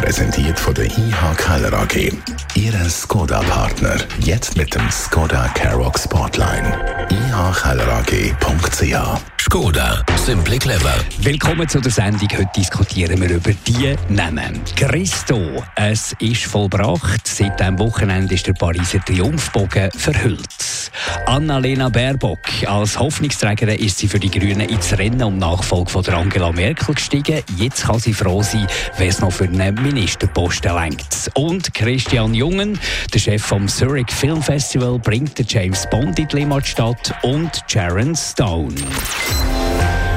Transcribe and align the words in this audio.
Präsentiert 0.00 0.58
von 0.58 0.72
der 0.72 0.86
IH 0.86 1.34
Keller 1.36 1.74
AG. 1.74 2.10
Ihre 2.54 2.88
Skoda-Partner. 2.88 3.98
Jetzt 4.20 4.56
mit 4.56 4.74
dem 4.74 4.90
Skoda 4.90 5.46
Karoq 5.48 5.98
Spotline. 5.98 6.72
ihkellerag.ch 7.10 9.20
Skoda, 9.40 10.02
simply 10.16 10.58
clever. 10.58 10.94
Willkommen 11.18 11.68
zu 11.68 11.80
der 11.80 11.90
Sendung. 11.90 12.28
Heute 12.30 12.50
diskutieren 12.56 13.20
wir 13.20 13.30
über 13.30 13.52
die 13.66 13.96
Namen. 14.08 14.60
Christo, 14.76 15.40
es 15.76 16.14
ist 16.20 16.44
vollbracht. 16.44 17.26
Seit 17.26 17.58
diesem 17.58 17.78
Wochenende 17.78 18.34
ist 18.34 18.46
der 18.46 18.52
Pariser 18.52 19.04
Triumphbogen 19.04 19.90
verhüllt. 19.92 20.90
Annalena 21.26 21.88
Baerbock, 21.88 22.40
als 22.66 22.98
Hoffnungsträgerin 22.98 23.78
ist 23.78 23.98
sie 23.98 24.08
für 24.08 24.20
die 24.20 24.30
Grünen 24.30 24.68
ins 24.68 24.96
Rennen 24.96 25.22
um 25.22 25.38
Nachfolge 25.38 25.90
von 25.90 26.06
Angela 26.06 26.52
Merkel 26.52 26.94
gestiegen. 26.94 27.42
Jetzt 27.56 27.84
kann 27.84 27.98
sie 27.98 28.12
froh 28.12 28.42
sein, 28.42 28.66
wenn 28.98 29.08
es 29.08 29.20
noch 29.20 29.32
für 29.32 29.44
einen 29.44 29.74
Ministerposten 29.92 30.72
lenkt. 30.72 31.30
Und 31.34 31.74
Christian 31.74 32.32
Jungen, 32.32 32.78
der 33.12 33.18
Chef 33.18 33.42
vom 33.42 33.66
Zurich 33.66 34.10
Film 34.10 34.40
Festival, 34.40 34.98
bringt 35.00 35.36
den 35.36 35.46
James 35.48 35.88
Bond 35.90 36.18
in 36.18 36.28
die 36.28 36.36
Limmatstadt 36.36 37.12
und 37.22 37.50
Sharon 37.66 38.14
Stone. 38.14 38.74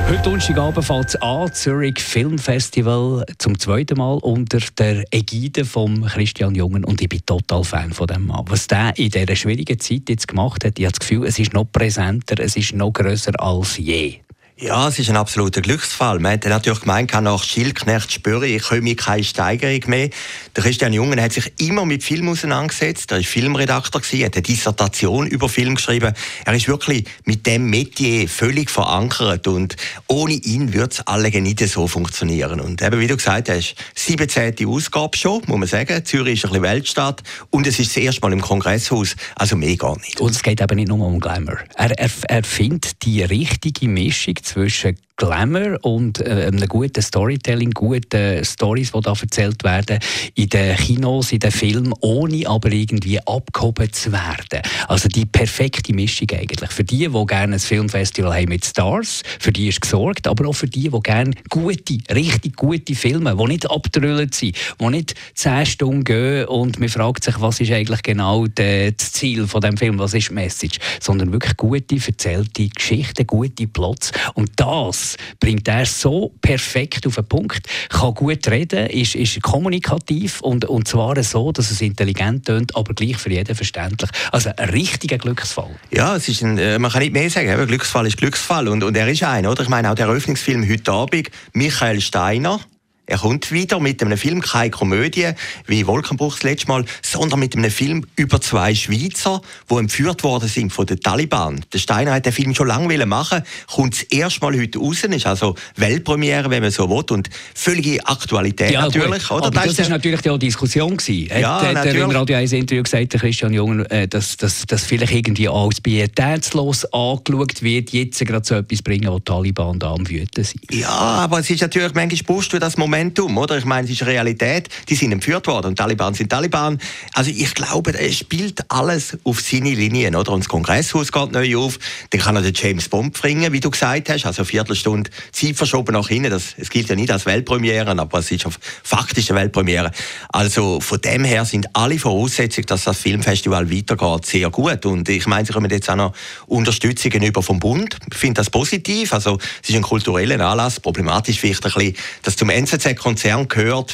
Heute 0.07 0.21
Donnerstagabend 0.21 0.85
fängt 0.85 1.07
es 1.07 1.15
an, 1.15 1.51
Zurich 1.53 1.99
Film 1.99 2.37
Festival, 2.37 3.25
zum 3.39 3.57
zweiten 3.57 3.97
Mal 3.97 4.19
unter 4.21 4.59
der 4.77 5.05
Ägide 5.11 5.65
von 5.65 6.05
Christian 6.05 6.53
Jungen 6.53 6.85
und 6.85 7.01
ich 7.01 7.09
bin 7.09 7.25
total 7.25 7.63
Fan 7.63 7.93
von 7.93 8.05
dem 8.05 8.27
Mann. 8.27 8.45
Was 8.47 8.67
der 8.67 8.95
in 8.97 9.09
dieser 9.09 9.35
schwierigen 9.35 9.79
Zeit 9.79 10.09
jetzt 10.09 10.27
gemacht 10.27 10.65
hat, 10.65 10.77
ich 10.77 10.85
habe 10.85 10.91
das 10.91 10.99
Gefühl, 10.99 11.25
es 11.25 11.39
ist 11.39 11.53
noch 11.53 11.65
präsenter, 11.71 12.35
es 12.39 12.55
ist 12.55 12.73
noch 12.73 12.91
grösser 12.91 13.39
als 13.41 13.77
je. 13.77 14.19
Ja, 14.55 14.87
es 14.87 14.99
ist 14.99 15.09
ein 15.09 15.17
absoluter 15.17 15.61
Glücksfall. 15.61 16.19
Man 16.19 16.33
hat 16.33 16.45
natürlich 16.45 16.81
gemeint, 16.81 17.11
nach 17.11 17.43
Schildknecht 17.43 18.11
spüren, 18.11 18.43
ich 18.43 18.61
komme 18.61 18.93
keine 18.95 19.23
Steigerung 19.23 19.81
mehr. 19.87 20.09
Der 20.55 20.63
Christian 20.63 20.93
Jungen 20.93 21.19
hat 21.19 21.33
sich 21.33 21.51
immer 21.57 21.85
mit 21.87 22.03
Film 22.03 22.29
auseinandergesetzt. 22.29 23.11
Er 23.11 23.17
war 23.17 23.23
Filmredakteur, 23.23 24.01
hat 24.25 24.35
eine 24.35 24.43
Dissertation 24.43 25.25
über 25.25 25.49
Film 25.49 25.73
geschrieben. 25.73 26.13
Er 26.45 26.53
ist 26.53 26.67
wirklich 26.67 27.05
mit 27.25 27.47
dem 27.47 27.67
Metier 27.67 28.29
völlig 28.29 28.69
verankert 28.69 29.47
und 29.47 29.75
ohne 30.05 30.33
ihn 30.33 30.71
würde 30.71 30.91
es 30.91 31.07
alle 31.07 31.31
nicht 31.41 31.67
so 31.67 31.87
funktionieren. 31.87 32.59
Und 32.59 32.83
eben, 32.83 32.99
wie 32.99 33.07
du 33.07 33.17
gesagt 33.17 33.49
hast, 33.49 33.73
17. 33.95 34.67
Ausgabe 34.67 35.17
schon, 35.17 35.41
muss 35.47 35.57
man 35.57 35.67
sagen. 35.67 36.05
Zürich 36.05 36.35
ist 36.35 36.45
ein 36.45 36.51
bisschen 36.51 36.63
Weltstadt 36.63 37.23
und 37.49 37.65
es 37.65 37.79
ist 37.79 37.95
das 37.95 38.03
erste 38.03 38.21
Mal 38.21 38.33
im 38.33 38.41
Kongresshaus, 38.41 39.15
also 39.35 39.55
mehr 39.55 39.75
gar 39.77 39.97
nicht. 39.97 40.21
Und 40.21 40.29
es 40.29 40.43
geht 40.43 40.61
eben 40.61 40.75
nicht 40.75 40.89
nur 40.89 41.07
um 41.07 41.19
Glamour. 41.19 41.57
Er, 41.75 41.97
er, 41.97 42.11
er 42.27 42.43
findet 42.43 43.03
die 43.03 43.23
richtige 43.23 43.87
Mischung 43.87 44.35
zwischen 44.43 44.97
Glamour 45.15 45.77
und 45.83 46.19
äh, 46.19 46.47
einem 46.47 46.67
guten 46.67 47.01
Storytelling, 47.01 47.71
guten 47.71 48.43
Stories, 48.43 48.91
die 48.91 49.01
da 49.01 49.13
erzählt 49.13 49.63
werden 49.63 49.99
in 50.33 50.49
den 50.49 50.75
Kinos, 50.75 51.31
in 51.31 51.39
den 51.39 51.51
Filmen, 51.51 51.93
ohne 52.01 52.47
aber 52.47 52.71
irgendwie 52.71 53.19
abgehoben 53.19 53.93
zu 53.93 54.11
werden. 54.11 54.61
Also 54.87 55.07
die 55.09 55.25
perfekte 55.25 55.93
Mischung 55.93 56.29
eigentlich. 56.31 56.71
Für 56.71 56.83
die, 56.83 57.07
die 57.07 57.25
gerne 57.27 57.55
ein 57.55 57.59
Filmfestival 57.59 58.33
haben 58.33 58.49
mit 58.49 58.65
Stars, 58.65 59.21
für 59.39 59.51
die 59.51 59.67
ist 59.67 59.81
gesorgt, 59.81 60.27
aber 60.27 60.47
auch 60.47 60.53
für 60.53 60.67
die, 60.67 60.89
die 60.89 60.99
gerne 61.01 61.35
gute, 61.47 61.99
richtig 62.13 62.55
gute 62.55 62.95
Filme, 62.95 63.35
die 63.37 63.45
nicht 63.45 63.69
abdrüllt 63.69 64.33
sind, 64.33 64.57
die 64.81 64.85
nicht 64.89 65.13
zehn 65.35 65.65
Stunden 65.67 66.03
gehen 66.03 66.45
und 66.47 66.79
man 66.79 66.89
fragt 66.89 67.23
sich, 67.23 67.39
was 67.39 67.59
ist 67.59 67.71
eigentlich 67.71 68.01
genau 68.01 68.47
das 68.47 69.11
Ziel 69.11 69.45
von 69.45 69.61
dem 69.61 69.77
Film, 69.77 69.99
was 69.99 70.15
ist 70.15 70.29
die 70.29 70.33
Message, 70.33 70.79
sondern 70.99 71.31
wirklich 71.31 71.55
gute, 71.55 71.95
erzählte 71.95 72.67
Geschichten, 72.67 73.27
gute 73.27 73.67
Plots 73.67 74.11
und 74.33 74.49
das 74.55 75.02
bringt 75.39 75.67
er 75.67 75.85
so 75.85 76.33
perfekt 76.41 77.07
auf 77.07 77.15
den 77.15 77.27
Punkt, 77.27 77.67
kann 77.89 78.13
gut 78.13 78.47
reden, 78.47 78.87
ist, 78.87 79.15
ist 79.15 79.41
kommunikativ 79.41 80.41
und, 80.41 80.65
und 80.65 80.87
zwar 80.87 81.21
so, 81.23 81.51
dass 81.51 81.71
es 81.71 81.81
intelligent 81.81 82.45
tönt, 82.45 82.75
aber 82.75 82.93
gleich 82.93 83.17
für 83.17 83.31
jeden 83.31 83.55
verständlich. 83.55 84.09
Also 84.31 84.49
ein 84.55 84.69
richtiger 84.69 85.17
Glücksfall. 85.17 85.75
Ja, 85.91 86.15
es 86.15 86.27
ist 86.27 86.43
ein, 86.43 86.57
äh, 86.57 86.79
man 86.79 86.91
kann 86.91 87.01
nicht 87.01 87.13
mehr 87.13 87.29
sagen, 87.29 87.67
Glücksfall 87.67 88.07
ist 88.07 88.17
Glücksfall 88.17 88.67
und, 88.67 88.83
und 88.83 88.95
er 88.95 89.07
ist 89.07 89.23
ein, 89.23 89.45
oder? 89.45 89.63
Ich 89.63 89.69
meine 89.69 89.91
auch 89.91 89.95
der 89.95 90.07
Eröffnungsfilm 90.07 90.67
heute 90.69 90.91
Abend, 90.91 91.29
Michael 91.53 92.01
Steiner, 92.01 92.59
er 93.05 93.17
kommt 93.17 93.51
wieder 93.51 93.81
mit 93.81 94.01
einem 94.01 94.17
Film, 94.17 94.41
keine 94.41 94.69
Komödie, 94.69 95.31
wie 95.67 95.85
Wolkenbruch 95.87 96.35
das 96.35 96.43
letzte 96.43 96.67
Mal, 96.69 96.85
sondern 97.01 97.41
mit 97.41 97.55
einem 97.55 97.69
Film 97.69 98.05
über 98.15 98.39
zwei 98.39 98.73
Schweizer, 98.73 99.41
die 99.69 99.75
entführt 99.75 100.23
worden 100.23 100.47
sind 100.47 100.71
von 100.71 100.85
den 100.85 101.01
Taliban. 101.01 101.65
Der 101.73 101.79
Steiner 101.79 102.13
hat 102.13 102.25
den 102.25 102.31
Film 102.31 102.55
schon 102.55 102.67
lange 102.67 103.05
machen 103.05 103.43
kommt 103.67 103.95
das 103.95 104.03
erste 104.03 104.39
Mal 104.39 104.57
heute 104.57 104.79
raus, 104.79 105.03
ist 105.03 105.25
also 105.25 105.55
Weltpremiere, 105.75 106.49
wenn 106.49 106.61
man 106.61 106.71
so 106.71 106.89
will, 106.89 107.03
und 107.09 107.29
völlige 107.53 108.05
Aktualität 108.05 108.71
ja, 108.71 108.83
natürlich. 108.83 109.29
Oder? 109.29 109.47
Aber 109.47 109.51
das, 109.51 109.75
das 109.75 109.79
ist 109.79 109.89
natürlich 109.89 110.29
auch 110.29 110.37
Diskussion 110.37 110.95
gewesen. 110.95 111.29
Ja, 111.37 111.61
hat, 111.61 111.73
natürlich. 111.73 111.97
Der 111.97 112.05
im 112.05 112.11
Radio 112.11 112.37
1 112.37 112.53
Interview 112.53 112.83
gesagt, 112.83 113.09
Christian 113.11 113.53
Jungen, 113.53 113.85
äh, 113.87 114.07
dass 114.07 114.37
das 114.37 114.83
vielleicht 114.85 115.11
irgendwie 115.11 115.49
als 115.49 115.81
pietätslos 115.81 116.85
angeschaut 116.93 117.61
wird, 117.61 117.89
jetzt 117.91 118.25
gerade 118.25 118.45
so 118.45 118.55
etwas 118.55 118.81
bringen, 118.81 119.11
wo 119.11 119.17
die 119.17 119.25
Taliban 119.25 119.79
da 119.79 119.93
am 119.93 120.07
wüten 120.07 120.43
sind. 120.43 120.63
Ja, 120.71 120.87
aber 120.89 121.39
es 121.39 121.49
ist 121.49 121.61
natürlich 121.61 121.93
manchmal 121.93 122.21
bewusst, 122.25 122.53
das 122.53 122.77
Moment 122.77 122.92
Momentum, 122.93 123.39
oder? 123.39 123.57
Ich 123.57 123.65
meine, 123.65 123.85
es 123.85 123.91
ist 123.91 124.05
Realität. 124.05 124.69
Die 124.87 124.93
sind 124.93 125.11
entführt 125.11 125.47
worden 125.47 125.69
und 125.69 125.77
Taliban 125.77 126.13
sind 126.13 126.29
Taliban. 126.29 126.77
Also 127.13 127.31
ich 127.31 127.55
glaube, 127.55 127.91
es 127.97 128.19
spielt 128.19 128.69
alles 128.69 129.17
auf 129.23 129.41
seine 129.41 129.71
Linien, 129.71 130.15
oder? 130.15 130.31
Und 130.31 130.41
das 130.41 130.47
Kongresshaus 130.47 131.11
geht 131.11 131.31
neu 131.31 131.57
auf. 131.57 131.79
Dann 132.11 132.21
kann 132.21 132.35
er 132.35 132.43
den 132.43 132.53
James 132.53 132.87
Bond 132.89 133.19
bringen, 133.19 133.51
wie 133.51 133.59
du 133.59 133.71
gesagt 133.71 134.09
hast. 134.09 134.27
Also 134.27 134.43
eine 134.43 134.45
Viertelstunde 134.45 135.09
Zeit 135.31 135.55
verschoben 135.55 135.93
nach 135.93 136.07
hinten. 136.07 136.29
Das, 136.29 136.53
es 136.55 136.69
gilt 136.69 136.87
ja 136.87 136.95
nicht 136.95 137.09
als 137.09 137.25
Weltpremiere, 137.25 137.97
aber 137.97 138.19
es 138.19 138.29
ist 138.29 138.45
auf 138.45 138.59
faktische 138.83 139.33
Weltpremiere. 139.33 139.89
Also 140.29 140.79
von 140.79 141.01
dem 141.01 141.23
her 141.23 141.45
sind 141.45 141.65
alle 141.73 141.97
Voraussetzungen, 141.97 142.67
dass 142.67 142.83
das 142.83 142.99
Filmfestival 142.99 143.71
weitergeht, 143.71 144.27
sehr 144.27 144.51
gut. 144.51 144.85
Und 144.85 145.09
ich 145.09 145.25
meine, 145.25 145.47
sie 145.47 145.53
kommen 145.53 145.71
jetzt 145.71 145.89
auch 145.89 145.95
noch 145.95 146.13
Unterstützungen 146.45 147.23
über 147.23 147.41
vom 147.41 147.59
Bund. 147.59 147.97
Ich 148.11 148.19
finde 148.19 148.35
das 148.35 148.51
positiv. 148.51 149.13
Also 149.13 149.39
es 149.63 149.69
ist 149.71 149.75
ein 149.75 149.81
kultureller 149.81 150.39
Anlass. 150.45 150.79
Problematisch 150.79 151.39
vielleicht 151.39 151.65
ein 151.65 151.71
bisschen, 151.73 151.95
dass 152.21 152.35
zum 152.35 152.51
NZZ 152.51 152.82
Konzern 152.91 153.47
gehört, 153.47 153.93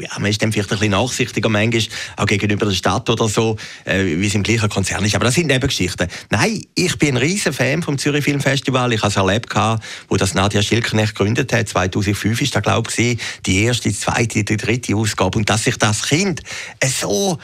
ja, 0.00 0.08
man 0.18 0.30
ist 0.30 0.42
dann 0.42 0.52
vielleicht 0.52 0.70
ein 0.70 0.78
bisschen 0.78 0.92
nachsichtiger 0.92 1.48
manchmal, 1.48 1.82
auch 2.16 2.26
gegenüber 2.26 2.66
der 2.66 2.74
Stadt 2.74 3.10
oder 3.10 3.28
so, 3.28 3.56
äh, 3.84 4.04
wie 4.04 4.26
es 4.26 4.34
im 4.34 4.42
gleichen 4.42 4.68
Konzern 4.68 5.04
ist. 5.04 5.14
Aber 5.14 5.24
das 5.24 5.34
sind 5.34 5.48
Nebengeschichten. 5.48 6.08
Nein, 6.30 6.64
ich 6.74 6.98
bin 6.98 7.16
ein 7.16 7.16
riesen 7.16 7.52
Fan 7.52 7.82
vom 7.82 7.98
Zürich 7.98 8.24
Filmfestival. 8.24 8.92
Ich 8.92 9.02
habe 9.02 9.10
es 9.10 9.16
erlebt, 9.16 9.52
wo 10.08 10.16
das 10.16 10.34
Nadia 10.34 10.62
Schilknecht 10.62 11.14
gegründet 11.14 11.52
hat. 11.52 11.68
2005 11.68 12.40
ist 12.40 12.54
da 12.54 12.60
glaube 12.60 12.90
ich 12.96 13.18
die 13.46 13.62
erste, 13.64 13.92
zweite, 13.92 14.44
die 14.44 14.56
dritte 14.56 14.94
Ausgabe. 14.94 15.38
Und 15.38 15.50
dass 15.50 15.64
sich 15.64 15.76
das 15.76 16.02
Kind 16.02 16.42
so 16.84 17.38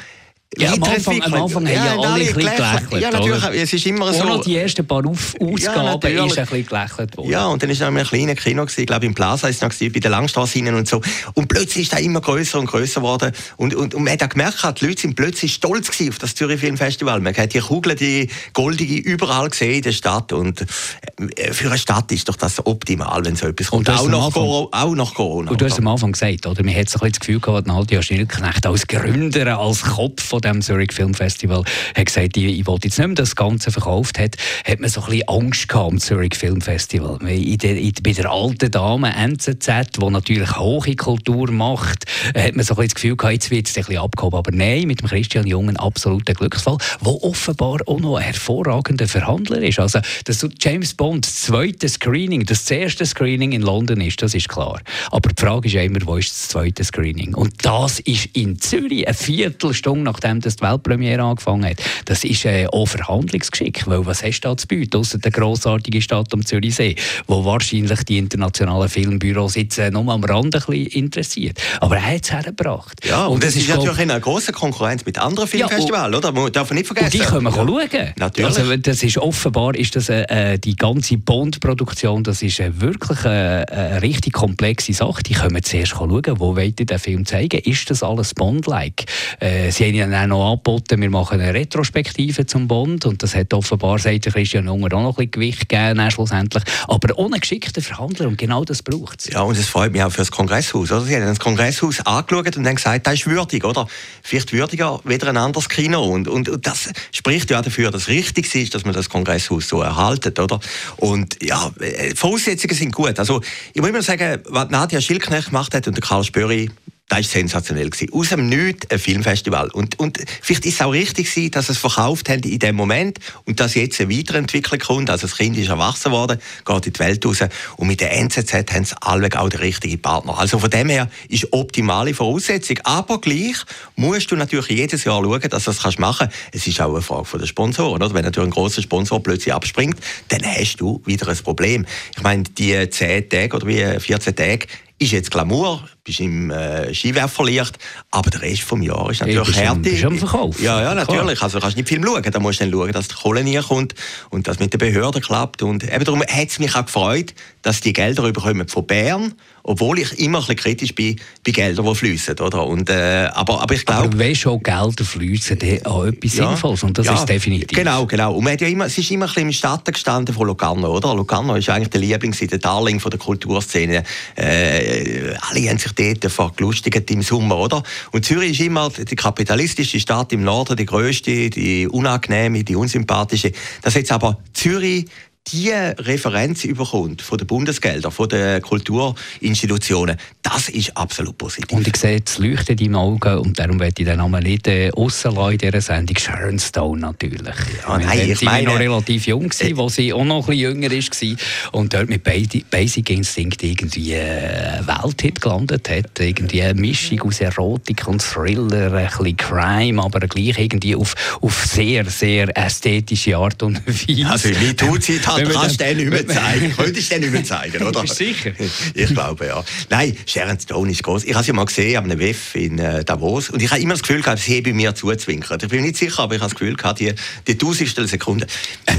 ja, 0.58 0.72
am 0.72 0.82
Anfang, 0.82 1.22
am 1.22 1.34
Anfang 1.34 1.66
ja, 1.66 1.80
haben 1.80 2.00
ja 2.00 2.08
alle 2.08 2.24
ein 2.24 2.34
bisschen 2.34 2.56
gelächelt. 2.56 3.02
Ja, 3.02 3.10
natürlich. 3.10 3.44
Oder? 3.44 3.54
Es 3.54 3.72
ist 3.72 3.86
immer 3.86 4.12
so. 4.12 4.42
die 4.42 4.56
ersten 4.56 4.86
paar 4.86 5.06
Auf 5.06 5.34
Ausgaben 5.40 6.14
ja, 6.14 6.26
ist 6.26 6.38
ein 6.38 6.46
bisschen 6.46 6.66
gelächelt 6.66 7.16
worden. 7.16 7.30
Ja, 7.30 7.46
und 7.46 7.62
dann 7.62 7.78
war 7.78 7.90
noch 7.90 8.00
ein 8.00 8.06
kleines 8.06 8.42
Kino, 8.42 8.66
ich 8.76 8.86
glaube 8.86 9.06
im 9.06 9.14
Plaza 9.14 9.48
ist 9.48 9.62
es 9.62 9.62
noch 9.62 9.92
bei 9.92 10.00
der 10.00 10.10
Langstrasse 10.10 10.58
und 10.60 10.88
so. 10.88 11.00
Und 11.34 11.48
plötzlich 11.48 11.86
ist 11.86 11.94
es 11.94 12.00
immer 12.00 12.20
größer 12.20 12.58
und 12.58 12.66
größer 12.66 13.00
geworden. 13.00 13.32
Und, 13.56 13.74
und, 13.74 13.94
und 13.94 14.04
man 14.04 14.12
hat 14.12 14.30
gemerkt, 14.30 14.80
die 14.80 14.86
Leute 14.86 15.02
sind 15.02 15.16
plötzlich 15.16 15.54
stolz 15.54 15.88
auf 15.88 16.18
das 16.18 16.34
Zürich 16.34 16.60
Filmfestival. 16.60 17.20
Man 17.20 17.36
hat 17.36 17.54
die 17.54 17.60
Kugeln, 17.60 17.96
die 17.96 18.28
goldige, 18.52 18.96
überall 18.96 19.50
gesehen 19.50 19.76
in 19.76 19.82
der 19.82 19.92
Stadt. 19.92 20.32
Und 20.32 20.62
äh, 20.62 21.52
für 21.52 21.68
eine 21.68 21.78
Stadt 21.78 22.10
ist 22.12 22.28
doch 22.28 22.36
das 22.36 22.64
optimal, 22.64 23.24
wenn 23.24 23.36
so 23.36 23.46
etwas 23.46 23.68
kommt. 23.68 23.88
Auch 23.90 24.08
nach, 24.08 24.30
Corona, 24.30 24.68
auch 24.72 24.94
nach 24.94 25.14
Corona. 25.14 25.50
Und 25.50 25.60
du 25.60 25.64
hast 25.64 25.78
am 25.78 25.88
Anfang 25.88 26.12
gesagt, 26.12 26.46
oder? 26.46 26.62
Man 26.62 26.74
hat 26.74 26.88
so 26.88 27.00
ein 27.00 27.10
das 27.10 27.20
Gefühl 27.20 27.40
gehabt, 27.40 27.66
Nadia 27.66 28.02
Schnellknecht 28.02 28.66
als 28.66 28.86
Gründer, 28.86 29.58
als 29.58 29.82
Kopf 29.82 30.22
von 30.22 30.40
dem 30.44 30.62
Zurich 30.62 30.92
Film 30.92 31.14
Festival 31.14 31.64
hat 31.96 32.06
gesagt, 32.06 32.36
ich, 32.36 32.44
ich 32.44 32.66
wollte 32.66 32.88
jetzt 32.88 32.98
nicht 32.98 33.06
mehr 33.06 33.14
das 33.14 33.34
Ganze 33.34 33.70
verkauft 33.70 34.18
hat, 34.18 34.36
hat 34.64 34.80
man 34.80 34.88
so 34.90 35.02
ein 35.02 35.10
bisschen 35.10 35.28
Angst 35.28 35.68
gehabt 35.68 35.92
am 35.92 35.98
Zurich 35.98 36.34
Film 36.34 36.60
Festival. 36.60 37.18
In 37.26 37.58
der, 37.58 37.76
in, 37.76 37.92
bei 38.02 38.12
der 38.12 38.30
alten 38.30 38.70
Dame 38.70 39.14
NZZ, 39.14 39.68
die 40.00 40.10
natürlich 40.10 40.56
hohe 40.56 40.96
Kultur 40.96 41.50
macht, 41.50 42.04
hat 42.36 42.54
man 42.54 42.64
so 42.64 42.74
ein 42.74 42.76
bisschen 42.76 42.88
das 42.88 42.94
Gefühl 42.94 43.16
gehabt, 43.16 43.32
jetzt 43.32 43.50
wird 43.50 43.68
es 43.68 43.76
ein 43.76 43.84
bisschen 43.84 44.02
abgehoben. 44.02 44.38
Aber 44.38 44.50
nein, 44.52 44.86
mit 44.86 45.00
dem 45.00 45.08
Christian 45.08 45.76
absolut 45.76 46.28
ein 46.28 46.34
Glücksfall, 46.34 46.78
der 47.00 47.22
offenbar 47.22 47.80
auch 47.86 48.00
noch 48.00 48.16
ein 48.16 48.24
hervorragender 48.24 49.08
Verhandler 49.08 49.62
ist. 49.62 49.78
Also, 49.78 50.00
dass 50.24 50.46
James 50.60 50.94
Bond 50.94 51.26
das 51.26 51.42
zweite 51.42 51.88
Screening, 51.88 52.44
das 52.44 52.70
erste 52.70 53.06
Screening 53.06 53.52
in 53.52 53.62
London 53.62 54.00
ist, 54.00 54.22
das 54.22 54.34
ist 54.34 54.48
klar. 54.48 54.80
Aber 55.10 55.30
die 55.30 55.40
Frage 55.40 55.66
ist 55.68 55.74
ja 55.74 55.82
immer, 55.82 56.00
wo 56.04 56.16
ist 56.16 56.30
das 56.30 56.48
zweite 56.48 56.84
Screening? 56.84 57.34
Und 57.34 57.64
das 57.64 58.00
ist 58.00 58.26
in 58.34 58.58
Zürich, 58.58 59.06
eine 59.06 59.14
Viertelstunde 59.14 60.04
nachdem 60.04 60.33
nachdem 60.34 60.40
das 60.40 60.56
die 60.56 60.64
Weltpremiere 60.64 61.22
angefangen 61.22 61.64
hat. 61.64 61.76
Das 62.04 62.24
ist 62.24 62.44
äh, 62.44 62.66
auch 62.66 62.86
Verhandlungsgeschick, 62.86 63.86
weil 63.86 64.04
was 64.06 64.22
hast 64.22 64.40
du 64.40 64.48
da 64.48 64.56
zu 64.56 64.66
bieten, 64.66 64.96
außer 64.96 65.18
der 65.18 65.30
grossartige 65.30 66.00
Stadt 66.02 66.32
am 66.32 66.44
Zürichsee, 66.44 66.96
wo 67.26 67.44
wahrscheinlich 67.44 68.02
die 68.04 68.18
internationalen 68.18 68.88
Filmbüros 68.88 69.56
jetzt 69.56 69.78
äh, 69.78 69.90
noch 69.90 70.06
am 70.08 70.24
Rand 70.24 70.46
ein 70.46 70.50
bisschen 70.50 70.86
interessiert. 70.86 71.60
Aber 71.80 71.96
er 71.96 72.14
hat 72.14 72.24
es 72.24 72.32
hergebracht. 72.32 73.06
Ja, 73.06 73.26
und, 73.26 73.34
und 73.34 73.44
das, 73.44 73.54
das, 73.54 73.62
ist 73.62 73.68
natürlich 73.68 73.98
in 73.98 74.10
einer 74.10 74.20
grossen 74.20 74.54
Konkurrenz 74.54 75.04
mit 75.04 75.18
anderen 75.18 75.48
Filmfestivals, 75.48 76.12
ja, 76.12 76.18
oder? 76.18 76.32
Man 76.32 76.52
darf 76.52 76.70
nicht 76.72 76.86
vergessen. 76.86 77.06
Und 77.06 77.14
die 77.14 77.18
können 77.18 77.44
wir 77.44 77.50
ja. 77.50 77.56
schauen. 77.56 78.12
Natürlich. 78.16 78.58
Also, 78.58 78.76
das 78.76 79.02
ist 79.02 79.18
offenbar 79.18 79.74
ist 79.74 79.96
das, 79.96 80.08
äh, 80.08 80.58
die 80.58 80.76
ganze 80.76 81.18
Bond-Produktion, 81.18 82.22
das 82.24 82.42
ist 82.42 82.60
äh, 82.60 82.80
wirklich 82.80 83.24
äh, 83.24 83.64
eine 83.64 84.02
richtig 84.02 84.32
komplexe 84.32 84.92
Sache. 84.92 85.22
Die 85.22 85.34
können 85.34 85.62
zuerst 85.62 85.92
schauen, 85.92 86.22
wo 86.38 86.56
wollt 86.56 86.80
ihr 86.80 86.86
den 86.86 86.98
Film 86.98 87.24
zeigen. 87.24 87.60
Ist 87.60 87.90
das 87.90 88.02
alles 88.02 88.34
Bond-like? 88.34 89.04
Äh, 89.40 89.70
sie 89.70 89.84
haben 89.84 89.94
ja 90.14 90.22
auch 90.22 90.26
noch 90.26 90.50
angeboten, 90.52 91.00
wir 91.00 91.10
machen 91.10 91.40
eine 91.40 91.52
Retrospektive 91.52 92.46
zum 92.46 92.68
Bond 92.68 93.04
und 93.06 93.22
das 93.22 93.34
hat 93.34 93.52
offenbar, 93.52 93.98
sagt 93.98 94.26
Christian 94.26 94.68
Unger, 94.68 94.94
auch 94.94 95.02
noch 95.02 95.18
ein 95.18 95.30
Gewicht 95.30 95.68
gegeben, 95.68 96.10
schlussendlich. 96.10 96.62
Aber 96.88 97.18
ohne 97.18 97.38
geschickten 97.38 97.82
Verhandler 97.82 98.28
und 98.28 98.38
genau 98.38 98.64
das 98.64 98.82
braucht 98.82 99.20
es. 99.20 99.32
Ja, 99.32 99.42
und 99.42 99.56
es 99.56 99.68
freut 99.68 99.92
mich 99.92 100.02
auch 100.02 100.10
für 100.10 100.18
das 100.18 100.30
Kongresshaus. 100.30 100.90
Oder? 100.90 101.02
Sie 101.02 101.14
haben 101.14 101.26
das 101.26 101.40
Kongresshaus 101.40 102.00
angeschaut 102.06 102.56
und 102.56 102.64
dann 102.64 102.76
gesagt, 102.76 103.06
das 103.06 103.14
ist 103.14 103.26
würdig, 103.26 103.64
oder? 103.64 103.86
Vielleicht 104.22 104.52
würdiger 104.52 105.00
wieder 105.04 105.28
ein 105.28 105.36
anderes 105.36 105.68
Kino. 105.68 106.02
Und, 106.02 106.28
und, 106.28 106.48
und 106.48 106.66
das 106.66 106.90
spricht 107.12 107.50
ja 107.50 107.62
dafür, 107.62 107.90
dass 107.90 108.02
es 108.02 108.08
richtig 108.08 108.54
ist, 108.54 108.74
dass 108.74 108.84
man 108.84 108.94
das 108.94 109.08
Kongresshaus 109.08 109.68
so 109.68 109.82
erhaltet, 109.82 110.38
oder? 110.38 110.60
Und 110.96 111.42
ja, 111.42 111.70
äh, 111.80 112.14
Voraussetzungen 112.14 112.74
sind 112.74 112.94
gut. 112.94 113.18
Also, 113.18 113.40
ich 113.72 113.80
muss 113.80 113.90
immer 113.90 114.02
sagen, 114.02 114.40
was 114.48 114.70
Nadja 114.70 115.00
Schilknecht 115.00 115.46
gemacht 115.46 115.74
hat 115.74 115.86
und 115.88 116.00
Karl 116.00 116.24
Spöri, 116.24 116.70
das 117.08 117.18
war 117.18 117.24
sensationell. 117.24 117.90
Gewesen. 117.90 118.12
Aus 118.12 118.30
dem 118.30 118.48
Nichts 118.48 118.90
ein 118.90 118.98
Filmfestival. 118.98 119.68
Und, 119.70 119.98
und 119.98 120.18
vielleicht 120.40 120.64
ist 120.64 120.74
es 120.74 120.80
auch 120.80 120.92
richtig 120.92 121.28
gewesen, 121.28 121.50
dass 121.50 121.68
es 121.68 121.76
verkauft 121.76 122.28
haben 122.28 122.42
in 122.42 122.58
dem 122.58 122.76
Moment 122.76 123.18
und 123.44 123.60
dass 123.60 123.74
jetzt 123.74 124.00
eine 124.00 124.16
Weiterentwicklung 124.16 124.80
kommt. 124.80 125.10
Also 125.10 125.26
das 125.26 125.36
Kind 125.36 125.56
ist 125.58 125.68
erwachsen 125.68 126.12
worden, 126.12 126.40
geht 126.64 126.86
in 126.86 126.92
die 126.92 126.98
Welt 126.98 127.26
raus 127.26 127.38
und 127.76 127.88
mit 127.88 128.00
der 128.00 128.12
NZZ 128.12 128.52
haben 128.72 128.84
sie 128.84 128.96
alle 129.02 129.28
auch 129.38 129.48
den 129.48 129.60
richtigen 129.60 130.00
Partner. 130.00 130.38
Also 130.38 130.58
von 130.58 130.70
dem 130.70 130.88
her 130.88 131.10
ist 131.28 131.52
optimale 131.52 132.14
Voraussetzung. 132.14 132.78
Aber 132.84 133.20
gleich 133.20 133.56
musst 133.96 134.30
du 134.30 134.36
natürlich 134.36 134.68
jedes 134.68 135.04
Jahr 135.04 135.22
schauen, 135.22 135.42
dass 135.42 135.64
du 135.64 135.70
das 135.70 135.82
kannst 135.82 135.98
machen 135.98 136.28
kannst. 136.28 136.36
Es 136.52 136.66
ist 136.66 136.80
auch 136.80 136.92
eine 136.92 137.02
Frage 137.02 137.38
den 137.38 137.46
Sponsoren. 137.46 138.02
Oder? 138.02 138.14
Wenn 138.14 138.24
natürlich 138.24 138.48
ein 138.48 138.52
großer 138.52 138.82
Sponsor 138.82 139.22
plötzlich 139.22 139.52
abspringt, 139.52 139.98
dann 140.28 140.42
hast 140.42 140.76
du 140.76 141.02
wieder 141.04 141.28
ein 141.28 141.36
Problem. 141.36 141.84
Ich 142.16 142.22
meine, 142.22 142.44
die 142.44 142.88
10 142.88 143.28
Tage 143.28 143.54
oder 143.54 143.66
wie 143.66 144.00
14 144.00 144.34
Tage 144.34 144.66
ist 144.98 145.12
jetzt 145.12 145.30
Glamour, 145.30 145.86
bist 146.04 146.20
im 146.20 146.50
äh, 146.50 146.94
Skiwerferlicht, 146.94 147.78
aber 148.10 148.30
der 148.30 148.42
Rest 148.42 148.70
des 148.70 148.84
Jahres 148.84 149.12
ist 149.12 149.26
natürlich 149.26 149.56
Härte. 149.56 149.80
Bist 149.80 150.04
am 150.04 150.18
Verkauf. 150.18 150.60
Ja, 150.60 150.82
ja, 150.82 150.94
natürlich. 150.94 151.42
Also 151.42 151.58
du 151.58 151.62
kannst 151.62 151.76
nicht 151.76 151.88
Film 151.88 152.04
schauen, 152.04 152.22
da 152.22 152.38
musst 152.38 152.60
du 152.60 152.64
dann 152.64 152.72
schauen, 152.72 152.92
dass 152.92 153.08
die 153.08 153.14
Kohle 153.14 153.42
nie 153.42 153.58
kommt 153.58 153.94
und 154.30 154.46
dass 154.46 154.58
mit 154.58 154.72
den 154.72 154.78
Behörden 154.78 155.22
klappt. 155.22 155.62
Und 155.62 155.82
eben 155.82 156.04
darum 156.04 156.20
hat 156.20 156.48
es 156.48 156.58
mich 156.58 156.74
auch 156.76 156.84
gefreut, 156.84 157.34
dass 157.62 157.80
die 157.80 157.92
Gelder 157.92 158.24
überkommen 158.24 158.68
von 158.68 158.86
Bern 158.86 159.34
obwohl 159.66 159.98
ich 159.98 160.18
immer 160.20 160.38
ein 160.38 160.40
bisschen 160.42 160.56
kritisch 160.56 160.94
bin 160.94 161.18
bei 161.44 161.50
Geldern, 161.50 161.86
die 161.86 161.94
fließen. 161.94 162.38
Oder? 162.38 162.66
Und, 162.66 162.90
äh, 162.90 163.30
aber, 163.32 163.62
aber 163.62 163.74
ich 163.74 163.86
glaube... 163.86 164.04
Aber 164.04 164.18
wenn 164.18 164.34
schon 164.34 164.62
Gelder 164.62 165.04
fließen, 165.04 165.58
dann 165.58 165.86
auch 165.86 166.04
etwas 166.04 166.36
ja, 166.36 166.48
Sinnvolles. 166.48 166.82
Und 166.82 166.98
das 166.98 167.06
ja, 167.06 167.14
ist 167.14 167.26
definitiv. 167.26 167.76
Genau, 167.76 168.04
genau. 168.04 168.34
Und 168.34 168.44
man 168.44 168.52
hat 168.52 168.60
ja 168.60 168.68
immer, 168.68 168.84
es 168.84 168.98
ist 168.98 169.10
immer 169.10 169.24
ein 169.24 169.28
bisschen 169.28 169.48
im 169.48 169.52
Schatten 169.52 169.92
gestanden 169.92 170.34
von 170.34 170.46
Locarno. 170.46 170.94
Oder? 170.94 171.14
Locarno 171.14 171.54
ist 171.56 171.70
eigentlich 171.70 171.88
der 171.88 172.00
Liebling, 172.02 172.32
der 172.32 172.58
Darling 172.58 173.00
von 173.00 173.10
der 173.10 173.18
Kulturszene. 173.18 174.04
Äh, 174.36 175.34
alle 175.40 175.70
haben 175.70 175.78
sich 175.78 175.92
dort 175.94 176.30
vergelustigt 176.32 177.10
im 177.10 177.22
Sommer. 177.22 177.58
Oder? 177.58 177.82
Und 178.12 178.24
Zürich 178.24 178.52
ist 178.52 178.66
immer 178.66 178.90
die 178.90 179.16
kapitalistische 179.16 180.00
Stadt 180.00 180.32
im 180.32 180.44
Norden, 180.44 180.76
die 180.76 180.86
grösste, 180.86 181.50
die 181.50 181.88
unangenehme, 181.88 182.64
die 182.64 182.76
unsympathische. 182.76 183.52
Das 183.82 183.94
jetzt 183.94 184.12
aber 184.12 184.38
Zürich 184.52 185.06
die 185.48 185.70
Referenz 185.70 186.64
überkommt 186.64 187.20
von 187.20 187.36
den 187.38 187.46
Bundesgeldern, 187.46 188.10
von 188.10 188.28
den 188.28 188.62
Kulturinstitutionen, 188.62 190.16
das 190.42 190.68
ist 190.70 190.96
absolut 190.96 191.36
positiv. 191.36 191.76
Und 191.76 191.86
ich 191.86 191.96
sehe, 191.96 192.22
es 192.24 192.38
leuchtet 192.38 192.80
in 192.80 192.94
Augen 192.94 193.38
und 193.38 193.58
darum 193.58 193.78
werde 193.78 193.94
ich 193.98 194.06
den 194.06 194.18
Namen 194.18 194.42
nicht 194.42 194.66
äh, 194.66 194.88
in 194.88 195.58
dieser 195.58 195.80
Sendung. 195.80 196.16
Sharon 196.16 196.58
Stone 196.58 197.00
natürlich. 197.00 197.54
Ja, 197.86 197.98
nein, 197.98 198.18
Wenn 198.18 198.30
ich 198.30 198.38
sie 198.38 198.44
meine, 198.46 198.68
noch 198.68 198.78
relativ 198.78 199.26
jung 199.26 199.50
äh, 199.60 199.76
wo 199.76 199.88
sie 199.88 200.12
auch 200.12 200.24
noch 200.24 200.48
ein 200.48 200.56
bisschen 200.56 200.80
jünger 200.80 200.90
war 200.90 201.80
und 201.80 201.92
dort 201.92 202.08
mit 202.08 202.22
Basic 202.24 203.10
Instinct 203.10 203.62
irgendwie 203.62 204.14
äh, 204.14 204.80
Welthit 204.86 205.40
gelandet 205.40 205.88
hat. 205.90 206.18
Irgendwie 206.18 206.62
eine 206.62 206.74
Mischung 206.74 207.20
aus 207.22 207.40
Erotik 207.40 208.06
und 208.06 208.22
Thriller, 208.22 208.92
ein 208.92 209.08
bisschen 209.08 209.36
Crime, 209.36 210.02
aber 210.02 210.20
gleich 210.20 210.58
irgendwie 210.58 210.96
auf, 210.96 211.14
auf 211.40 211.66
sehr, 211.66 212.04
sehr 212.06 212.56
ästhetische 212.56 213.36
Art 213.36 213.62
und 213.62 213.86
Weise. 213.86 214.30
Also, 214.30 214.48
wie 214.60 214.74
tut 214.74 215.02
sie 215.02 215.18
halt 215.34 215.52
kannst 215.52 215.80
du 215.80 215.84
den 215.84 215.96
nicht 215.96 216.10
mehr 216.10 216.26
zeigen. 216.26 216.74
Könntest 216.76 217.10
du 217.10 217.14
den 217.14 217.20
nicht 217.22 217.32
mehr 217.32 217.44
zeigen, 217.44 217.82
oder? 217.86 218.02
Bist 218.02 218.20
du 218.20 218.24
sicher? 218.24 218.52
Ich 218.94 219.08
glaube, 219.08 219.46
ja. 219.46 219.64
Nein, 219.90 220.16
Sharon 220.26 220.58
Stone 220.58 220.90
ist 220.90 221.02
groß. 221.02 221.24
Ich 221.24 221.34
habe 221.34 221.44
sie 221.44 221.52
mal 221.52 221.64
gesehen 221.64 221.96
am 221.96 222.18
WEF 222.18 222.54
in 222.54 222.78
äh, 222.78 223.04
Davos 223.04 223.50
und 223.50 223.62
ich 223.62 223.70
habe 223.70 223.80
immer 223.80 223.94
das 223.94 224.02
Gefühl 224.02 224.22
gehabt, 224.22 224.40
sie 224.40 224.60
bei 224.60 224.72
mir 224.72 224.94
zuzwinkern. 224.94 225.58
Ich 225.62 225.68
bin 225.68 225.82
nicht 225.82 225.96
sicher, 225.96 226.22
aber 226.22 226.34
ich 226.34 226.40
habe 226.40 226.50
das 226.50 226.58
Gefühl 226.58 226.76
gehabt, 226.76 227.00
die, 227.00 227.12
die 227.46 227.58
tausendstel 227.58 228.06
Sekunde. 228.08 228.46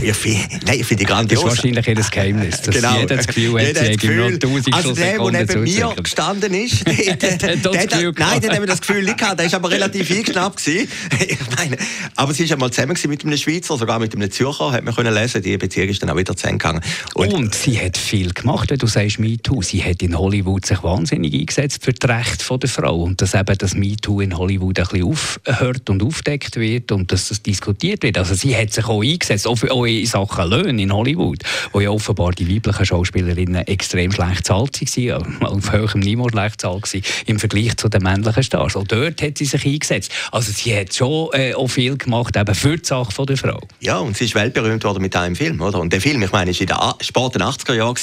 Ich 0.01 0.15
find, 0.15 0.65
nein, 0.65 0.79
ich 0.79 0.85
finde 0.85 1.03
die 1.03 1.09
grandios. 1.09 1.43
Das 1.43 1.53
ist 1.53 1.57
wahrscheinlich 1.63 1.87
ihr 1.87 1.95
Geheimnis, 2.11 2.61
dass 2.61 2.75
genau. 2.75 2.99
jeder 2.99 3.17
das 3.17 3.27
Gefühl 3.27 3.67
hat, 3.67 3.77
sie 3.77 3.95
Gefühl, 3.95 4.39
Also 4.71 4.93
der, 4.93 5.17
der 5.17 5.31
neben 5.31 5.63
mir 5.63 5.95
gestanden 6.01 6.53
ist, 6.53 6.85
der, 6.87 7.15
der, 7.15 7.37
der, 7.37 7.55
der, 7.57 8.11
nein, 8.17 8.41
der 8.41 8.53
hat 8.53 8.69
das 8.69 8.81
Gefühl 8.81 9.03
nicht 9.03 9.17
gehabt, 9.17 9.39
der 9.39 9.51
war 9.51 9.59
aber 9.59 9.71
relativ 9.71 10.09
eingeschnappt 10.11 10.63
gewesen. 10.63 10.87
Ich 11.27 11.39
meine, 11.57 11.77
aber 12.15 12.33
sie 12.33 12.47
war 12.49 12.55
einmal 12.55 12.71
zusammen 12.71 12.97
mit 13.07 13.25
einem 13.25 13.37
Schweizer, 13.37 13.77
sogar 13.77 13.99
mit 13.99 14.13
einem 14.15 14.29
Zürcher, 14.29 14.71
hat 14.71 14.83
man 14.83 14.93
können 14.93 15.13
lesen. 15.13 15.41
Die 15.41 15.57
Beziehung 15.57 15.89
ist 15.89 16.01
dann 16.01 16.09
auch 16.09 16.17
wieder 16.17 16.24
zu 16.33 16.47
Ende 16.47 16.57
gegangen. 16.57 16.81
Und, 17.13 17.33
und, 17.33 17.55
sie 17.55 17.79
hat 17.79 17.97
viel 17.97 18.33
gemacht, 18.33 18.69
wenn 18.69 18.77
du 18.77 18.87
sagst 18.87 19.19
MeToo. 19.19 19.61
Sie 19.61 19.83
hat 19.83 20.01
in 20.01 20.17
Hollywood 20.17 20.65
sich 20.65 20.81
wahnsinnig 20.83 21.33
eingesetzt 21.33 21.83
für 21.83 21.93
das 21.93 22.09
Recht 22.09 22.45
der 22.49 22.69
Frau 22.69 23.03
und 23.03 23.21
dass 23.21 23.33
eben 23.33 23.57
das 23.57 23.75
MeToo 23.75 24.21
in 24.21 24.37
Hollywood 24.37 24.79
ein 24.79 24.85
bisschen 24.85 25.03
aufhört 25.03 25.89
und 25.89 26.03
aufdeckt 26.03 26.55
wird 26.55 26.91
und 26.91 27.11
dass 27.11 27.29
das 27.29 27.41
diskutiert 27.41 28.03
wird. 28.03 28.17
Also 28.17 28.33
sie 28.35 28.55
hat 28.55 28.73
sich 28.73 28.85
auch 28.85 29.01
eingesetzt, 29.01 29.47
auch, 29.47 29.55
für, 29.55 29.71
auch 29.71 29.85
in 29.85 30.05
Sachen 30.05 30.49
Löhne 30.49 30.81
in 30.81 30.93
Hollywood, 30.93 31.39
wo 31.71 31.81
ja 31.81 31.89
offenbar 31.89 32.31
die 32.31 32.53
weiblichen 32.53 32.85
Schauspielerinnen 32.85 33.67
extrem 33.67 34.11
schlecht 34.11 34.45
zahlt 34.45 34.79
waren, 34.81 35.43
auf 35.43 35.71
höherem 35.71 35.99
Niveau 35.99 36.29
schlecht 36.29 36.61
zahlt 36.61 36.93
waren, 36.93 37.01
im 37.25 37.39
Vergleich 37.39 37.77
zu 37.77 37.89
den 37.89 38.03
männlichen 38.03 38.43
Stars. 38.43 38.75
Auch 38.75 38.85
dort 38.87 39.21
hat 39.21 39.37
sie 39.37 39.45
sich 39.45 39.65
eingesetzt. 39.65 40.11
Also 40.31 40.51
sie 40.51 40.75
hat 40.75 40.93
schon 40.93 41.29
äh, 41.33 41.53
auch 41.53 41.67
viel 41.67 41.97
gemacht 41.97 42.35
eben 42.35 42.55
für 42.55 42.77
die 42.77 42.85
Sache 42.85 43.25
der 43.25 43.37
Frau. 43.37 43.59
Ja, 43.79 43.97
und 43.99 44.15
sie 44.17 44.25
ist 44.25 44.35
weltberühmt 44.35 44.83
worden 44.83 45.01
mit 45.01 45.15
einem 45.15 45.35
Film, 45.35 45.61
oder? 45.61 45.79
Und 45.79 45.91
der 45.93 46.01
Film, 46.01 46.14
ich 46.21 46.31
meine, 46.31 46.51
ist 46.51 46.61
in 46.61 46.67
den 46.67 46.77
späten 47.01 47.41
80er 47.41 47.73
Jahren 47.73 47.95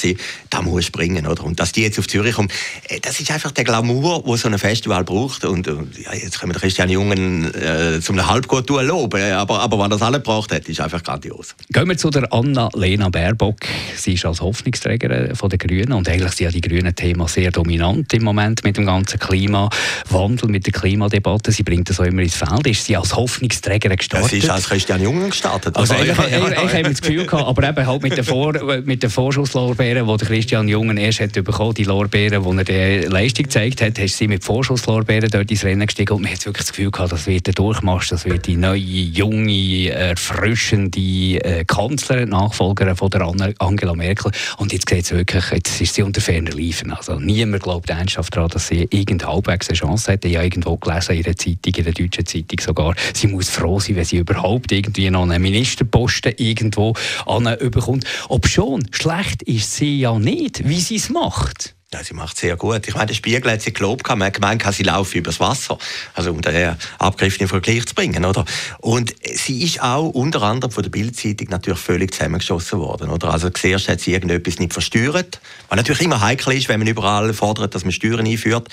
da 0.49 0.61
muss 0.61 0.89
bringen, 0.89 1.27
oder? 1.27 1.43
Und 1.43 1.59
dass 1.59 1.71
die 1.71 1.81
jetzt 1.81 1.99
auf 1.99 2.07
Zürich 2.07 2.35
kommen, 2.35 2.49
äh, 2.89 2.99
das 2.99 3.19
ist 3.19 3.31
einfach 3.31 3.51
der 3.51 3.63
Glamour, 3.63 4.23
wo 4.25 4.35
so 4.35 4.47
ein 4.47 4.57
Festival 4.57 5.03
braucht. 5.03 5.45
Und, 5.45 5.67
und 5.67 5.97
ja, 5.97 6.13
jetzt 6.13 6.39
können 6.39 6.53
wir 6.53 6.59
Christian 6.59 6.89
Jungen 6.89 7.53
äh, 7.53 7.99
zum 8.01 8.25
halbgut 8.25 8.69
loben, 8.69 9.33
aber, 9.33 9.59
aber 9.59 9.77
was 9.77 9.89
das 9.89 10.01
alle 10.01 10.17
gebraucht 10.17 10.51
hat, 10.51 10.67
ist 10.67 10.79
einfach 10.79 11.03
grandios. 11.03 11.55
Gehen 11.69 11.87
wir 11.87 11.97
zu 11.97 12.09
der 12.09 12.31
Anna-Lena 12.31 13.09
Baerbock. 13.09 13.57
Sie 13.95 14.13
ist 14.13 14.25
als 14.25 14.41
Hoffnungsträgerin 14.41 15.35
von 15.35 15.49
den 15.49 15.59
Grünen 15.59 15.93
und 15.93 16.07
eigentlich 16.07 16.31
sind 16.33 16.45
ja 16.45 16.51
die 16.51 16.61
Grünen 16.61 16.95
Thema 16.95 17.27
sehr 17.27 17.51
dominant 17.51 18.13
im 18.13 18.23
Moment 18.23 18.63
mit 18.63 18.77
dem 18.77 18.85
ganzen 18.85 19.19
Klimawandel, 19.19 20.49
mit 20.49 20.65
der 20.65 20.73
Klimadebatte. 20.73 21.51
Sie 21.51 21.63
bringt 21.63 21.89
das 21.89 21.99
auch 21.99 22.05
immer 22.05 22.21
ins 22.21 22.35
Feld. 22.35 22.67
Ist 22.67 22.85
sie 22.85 22.95
als 22.97 23.15
Hoffnungsträgerin 23.15 23.97
gestartet? 23.97 24.29
Sie 24.29 24.37
ist 24.37 24.49
als 24.49 24.67
Christian 24.67 25.01
Jungen 25.01 25.29
gestartet. 25.29 25.75
Also, 25.75 25.93
also 25.93 26.05
ich, 26.05 26.11
ich, 26.11 26.17
ich, 26.17 26.63
ich 26.63 26.73
habe 26.73 26.83
das 26.83 27.01
Gefühl 27.01 27.25
gehabt, 27.25 27.47
aber 27.47 27.69
eben 27.69 27.87
halt 27.87 28.02
mit 28.03 28.17
den, 28.17 28.23
Vor, 28.23 28.53
mit 28.83 29.01
den 29.01 29.09
Vorschusslorbeeren, 29.09 30.05
die 30.05 30.25
Christian 30.25 30.67
Jungen 30.67 30.97
erst 30.97 31.21
hat 31.21 31.33
bekommen, 31.33 31.73
die 31.73 31.85
Lorbeeren, 31.85 32.43
wo 32.43 32.53
er 32.53 32.63
die 32.63 33.07
Leistung 33.07 33.43
gezeigt 33.43 33.81
hat, 33.81 33.97
hast 33.97 34.17
sie 34.17 34.27
mit 34.27 34.43
Vorschusslorbeeren 34.43 35.29
dort 35.29 35.49
ins 35.49 35.63
Rennen 35.63 35.87
gestiegen 35.87 36.13
und 36.13 36.21
man 36.21 36.31
hat 36.31 36.45
wirklich 36.45 36.65
das 36.65 36.73
Gefühl 36.73 36.91
gehabt, 36.91 37.11
das 37.11 37.25
wird 37.25 37.47
der 37.47 37.53
Durchmarsch, 37.53 38.09
das 38.09 38.25
wird 38.25 38.45
die 38.47 38.57
neue, 38.57 38.77
junge, 38.77 39.89
erfrischende 39.89 40.99
äh, 40.99 41.63
Kanzlerin, 41.65 42.29
Nachfolgerin 42.29 42.95
von 42.95 43.09
der 43.09 43.21
Angela 43.59 43.93
Merkel. 43.93 44.31
Und 44.57 44.73
jetzt 44.73 44.89
sieht 44.89 45.05
es 45.05 45.11
wirklich, 45.11 45.45
jetzt 45.51 45.81
ist 45.81 45.95
sie 45.95 46.03
unter 46.03 46.21
ferner 46.21 46.51
Liefen. 46.51 46.91
Also 46.91 47.19
niemand 47.19 47.63
glaubt 47.63 47.89
ernsthaft 47.89 48.35
daran, 48.35 48.49
dass 48.49 48.67
sie 48.67 48.87
irgendeine 48.89 49.31
halbwegs 49.31 49.69
eine 49.69 49.77
Chance 49.77 50.11
hat. 50.11 50.25
Ich 50.25 50.35
habe 50.35 50.45
irgendwo 50.45 50.77
gelesen, 50.77 51.15
in 51.15 51.23
der 51.23 51.37
Zeitung, 51.37 51.73
in 51.75 51.83
der 51.83 51.93
deutschen 51.93 52.25
Zeitung 52.25 52.59
sogar, 52.59 52.95
sie 53.13 53.27
muss 53.27 53.49
froh 53.49 53.79
sein, 53.79 53.95
wenn 53.95 54.05
sie 54.05 54.17
überhaupt 54.17 54.71
irgendwie 54.71 55.09
noch 55.09 55.23
einen 55.23 55.41
Ministerposten 55.41 56.33
irgendwo 56.37 56.93
an 57.25 57.47
bekommt. 57.83 58.05
Ob 58.29 58.47
schon, 58.47 58.85
schlecht 58.91 59.43
ist 59.43 59.75
sie 59.75 59.99
ja 59.99 60.17
nicht, 60.17 60.67
wie 60.67 60.79
sie 60.79 60.95
es 60.95 61.09
macht. 61.09 61.75
Ja, 61.93 62.03
sie 62.03 62.15
macht 62.15 62.37
sehr 62.37 62.55
gut. 62.55 62.87
Ich 62.87 62.95
meine, 62.95 63.05
der 63.05 63.13
Spiegel 63.13 63.51
hat 63.51 63.61
sie 63.61 63.71
gelobt, 63.71 64.07
man 64.09 64.23
hat 64.23 64.33
gemeint, 64.33 64.63
sie 64.73 64.81
laufe 64.81 65.15
übers 65.15 65.39
Wasser. 65.39 65.77
Also 66.15 66.31
um 66.31 66.41
den 66.41 66.75
Abgriff 66.97 67.39
in 67.39 67.47
Vergleich 67.47 67.85
zu 67.85 67.93
bringen, 67.93 68.25
oder? 68.25 68.45
Und 68.79 69.13
sie 69.21 69.63
ist 69.63 69.79
auch 69.83 70.09
unter 70.09 70.41
anderem 70.41 70.71
von 70.71 70.81
der 70.81 70.89
Bildzeitung 70.89 71.49
natürlich 71.51 71.79
völlig 71.79 72.11
zusammengeschossen 72.11 72.79
worden, 72.79 73.11
oder? 73.11 73.29
Also 73.29 73.51
zuerst 73.51 73.89
hat 73.89 73.99
sie 73.99 74.13
irgendetwas 74.13 74.57
nicht 74.57 74.73
versteuert, 74.73 75.39
was 75.69 75.77
natürlich 75.77 76.01
immer 76.01 76.19
heikel 76.19 76.53
ist, 76.53 76.67
wenn 76.67 76.79
man 76.79 76.87
überall 76.87 77.31
fordert, 77.31 77.75
dass 77.75 77.83
man 77.83 77.91
Steuern 77.91 78.25
einführt. 78.25 78.69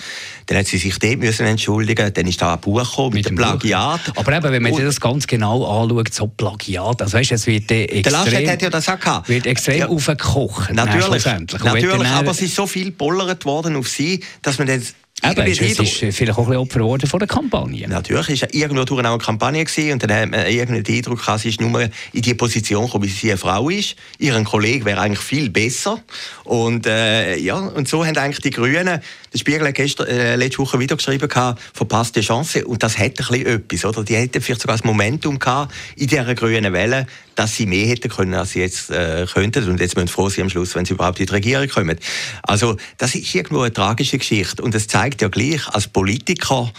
Dann 0.47 0.57
hat 0.57 0.67
sie 0.67 0.79
sich 0.79 0.99
dort 0.99 1.19
müssen 1.19 1.45
entschuldigen, 1.45 2.15
dann 2.15 2.27
ist 2.27 2.41
da 2.41 2.55
ein 2.55 2.61
Buch 2.61 2.83
gekommen 2.83 3.09
mit, 3.09 3.25
mit 3.25 3.29
dem 3.29 3.37
Plagiat. 3.37 4.03
Buch. 4.03 4.17
Aber 4.17 4.33
eben, 4.33 4.51
wenn 4.51 4.63
man 4.63 4.73
Und, 4.73 4.83
das 4.83 4.99
ganz 4.99 5.27
genau 5.27 5.83
anschaut, 5.83 6.15
so 6.15 6.27
Plagiat, 6.27 7.03
also 7.03 7.19
weißt, 7.19 7.33
es 7.33 7.47
wird 7.47 7.71
extrem... 7.71 8.03
Der 8.03 8.13
Laschet 8.13 8.49
hat 8.49 8.63
ja 8.63 8.71
das 8.71 8.89
auch 8.89 8.99
gehabt. 8.99 9.29
Wird 9.29 9.47
extrem 9.47 9.79
ja, 9.79 9.89
aufgekocht. 9.89 10.73
Natürlich, 10.73 11.27
natürlich 11.27 12.09
aber 12.09 12.31
es 12.31 12.41
ist 12.41 12.55
so 12.55 12.67
viel 12.67 12.93
bollert 13.11 13.45
worden 13.45 13.75
auf 13.77 13.89
sie, 13.89 14.23
dass 14.43 14.59
man 14.59 14.69
dann 14.69 14.87
aber 15.23 15.47
es 15.47 15.61
ist 15.61 16.17
vielleicht 16.17 16.39
auch 16.39 16.49
ein 16.49 16.57
Opfer 16.57 16.79
geworden 16.79 17.07
von 17.07 17.19
der 17.19 17.29
Kampagne. 17.29 17.87
Natürlich, 17.89 18.29
es 18.31 18.43
war 18.43 18.55
irgendwo 18.55 18.95
auch 18.95 18.99
eine 18.99 19.19
Kampagne 19.19 19.65
gewesen, 19.65 19.93
und 19.93 20.03
dann 20.03 20.13
hat 20.13 20.31
man 20.31 20.47
irgendwie 20.47 20.83
den 20.83 20.97
Eindruck 20.97 21.19
gehabt, 21.19 21.41
sie 21.41 21.51
ist 21.51 21.61
nur 21.61 21.83
in 22.13 22.23
die 22.23 22.35
Position 22.35 22.87
gekommen, 22.87 23.05
wie 23.05 23.09
sie 23.09 23.31
eine 23.31 23.39
Frau 23.39 23.69
ist. 23.69 23.97
Ihren 24.19 24.45
Kollegen 24.45 24.85
wäre 24.87 25.01
eigentlich 25.01 25.21
viel 25.21 25.51
besser. 25.51 26.03
Und, 26.45 26.87
äh, 26.87 27.37
ja, 27.37 27.57
und 27.57 27.87
so 27.87 28.05
haben 28.05 28.17
eigentlich 28.17 28.41
die 28.41 28.51
Grünen, 28.51 29.01
der 29.33 29.39
Spiegel 29.39 29.69
hat 29.69 29.75
gestern, 29.75 30.09
äh, 30.09 30.37
letzte 30.37 30.59
Woche 30.59 30.81
wieder 30.81 30.97
geschrieben, 30.97 31.29
gehabt, 31.29 31.61
verpasste 31.75 32.21
Chance. 32.21 32.67
Und 32.67 32.83
das 32.83 32.99
hätte 32.99 33.23
ein 33.23 33.29
bisschen 33.29 33.47
etwas, 33.47 33.85
oder? 33.85 34.05
Die 34.05 34.17
hätten 34.17 34.41
vielleicht 34.41 34.63
sogar 34.63 34.77
das 34.77 34.85
Momentum 34.85 35.39
gehabt 35.39 35.73
in 35.97 36.07
dieser 36.09 36.35
grünen 36.35 36.73
Welle, 36.73 37.07
dass 37.37 37.55
sie 37.55 37.67
mehr 37.67 37.87
hätten 37.87 38.11
können, 38.11 38.35
als 38.35 38.51
sie 38.51 38.61
jetzt 38.61 38.91
äh, 38.91 39.27
könnten. 39.33 39.69
Und 39.69 39.81
jetzt 39.81 39.97
müssen 39.97 40.09
sie 40.09 40.13
froh 40.13 40.29
sein 40.29 40.45
am 40.45 40.51
Schluss, 40.51 40.75
wenn 40.75 40.85
sie 40.85 40.95
überhaupt 40.95 41.21
in 41.21 41.27
die 41.27 41.33
Regierung 41.33 41.69
kommen. 41.69 41.99
Also, 42.43 42.77
das 42.99 43.15
ist 43.15 43.35
irgendwo 43.35 43.61
eine 43.61 43.73
tragische 43.73 44.19
Geschichte. 44.19 44.63
Und 44.63 44.75
es 44.75 44.89
zeigt 44.89 45.00
ja 45.23 45.29
gleich, 45.29 45.67
als 45.69 45.89
Politiker, 45.89 46.71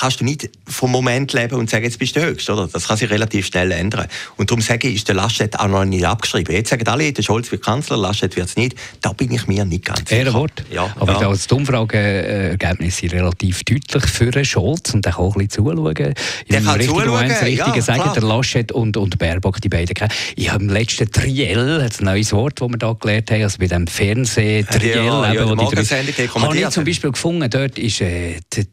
kannst 0.00 0.20
du 0.20 0.24
nicht 0.24 0.50
vom 0.66 0.90
Moment 0.90 1.32
leben 1.32 1.54
und 1.54 1.70
sagen, 1.70 1.84
jetzt 1.84 1.98
bist 1.98 2.16
du 2.16 2.20
der 2.20 2.30
Höchste, 2.30 2.52
oder? 2.52 2.68
Das 2.72 2.88
kann 2.88 2.96
sich 2.96 3.08
relativ 3.08 3.46
schnell 3.46 3.70
ändern. 3.70 4.06
Und 4.36 4.50
darum 4.50 4.60
sage 4.60 4.88
ich, 4.88 4.96
ist 4.96 5.08
der 5.08 5.14
Laschet 5.14 5.58
auch 5.58 5.68
noch 5.68 5.84
nicht 5.84 6.04
abgeschrieben. 6.04 6.54
Jetzt 6.54 6.70
sagen 6.70 6.86
alle, 6.88 7.12
der 7.12 7.22
Scholz 7.22 7.50
wird 7.52 7.62
Kanzler, 7.62 7.96
Laschet 7.96 8.34
wird 8.34 8.48
es 8.48 8.56
nicht. 8.56 8.76
Da 9.00 9.12
bin 9.12 9.32
ich 9.32 9.46
mir 9.46 9.64
nicht 9.64 9.84
ganz 9.84 10.00
sicher. 10.00 10.22
Ehrenwort. 10.22 10.64
Ja, 10.70 10.92
Aber 10.98 11.20
ja. 11.20 11.28
das 11.30 11.46
Umfrageergebnis 11.46 12.96
sind 12.96 13.12
relativ 13.12 13.62
deutlich 13.62 14.04
für 14.06 14.30
den 14.30 14.44
Scholz 14.44 14.92
und 14.94 15.04
der 15.04 15.12
kann 15.12 15.24
auch 15.24 15.36
ein 15.36 15.46
bisschen 15.46 15.64
zuschauen. 15.64 15.94
Der 15.94 16.14
kann 16.60 16.68
richtigen 16.70 16.98
zuschauen, 16.98 17.08
Moment, 17.08 17.42
richtige 17.42 17.76
ja, 17.76 17.82
sagen, 17.82 18.02
klar. 18.02 18.14
der 18.14 18.22
Laschet 18.24 18.72
und, 18.72 18.96
und 18.96 19.18
Baerbock, 19.18 19.60
die 19.60 19.68
beiden 19.68 19.94
kennen. 19.94 20.12
Ich 20.34 20.50
habe 20.50 20.64
im 20.64 20.70
letzten 20.70 21.10
Triell, 21.10 21.80
ein 21.80 22.04
neues 22.04 22.32
Wort, 22.32 22.60
das 22.60 22.68
wir 22.68 22.78
da 22.78 22.92
gelernt 22.94 23.30
haben, 23.30 23.42
also 23.42 23.58
bei 23.58 23.66
dem 23.68 23.86
Fernseh-Triell, 23.86 25.04
ja, 25.04 25.32
ja, 25.32 25.44
drei, 25.44 26.26
habe 26.26 26.58
ich 26.58 26.68
zum 26.70 26.84
Beispiel 26.84 27.12
gefunden, 27.12 27.48
dort 27.48 27.78
ist 27.78 28.00
äh, 28.00 28.40
die 28.52 28.66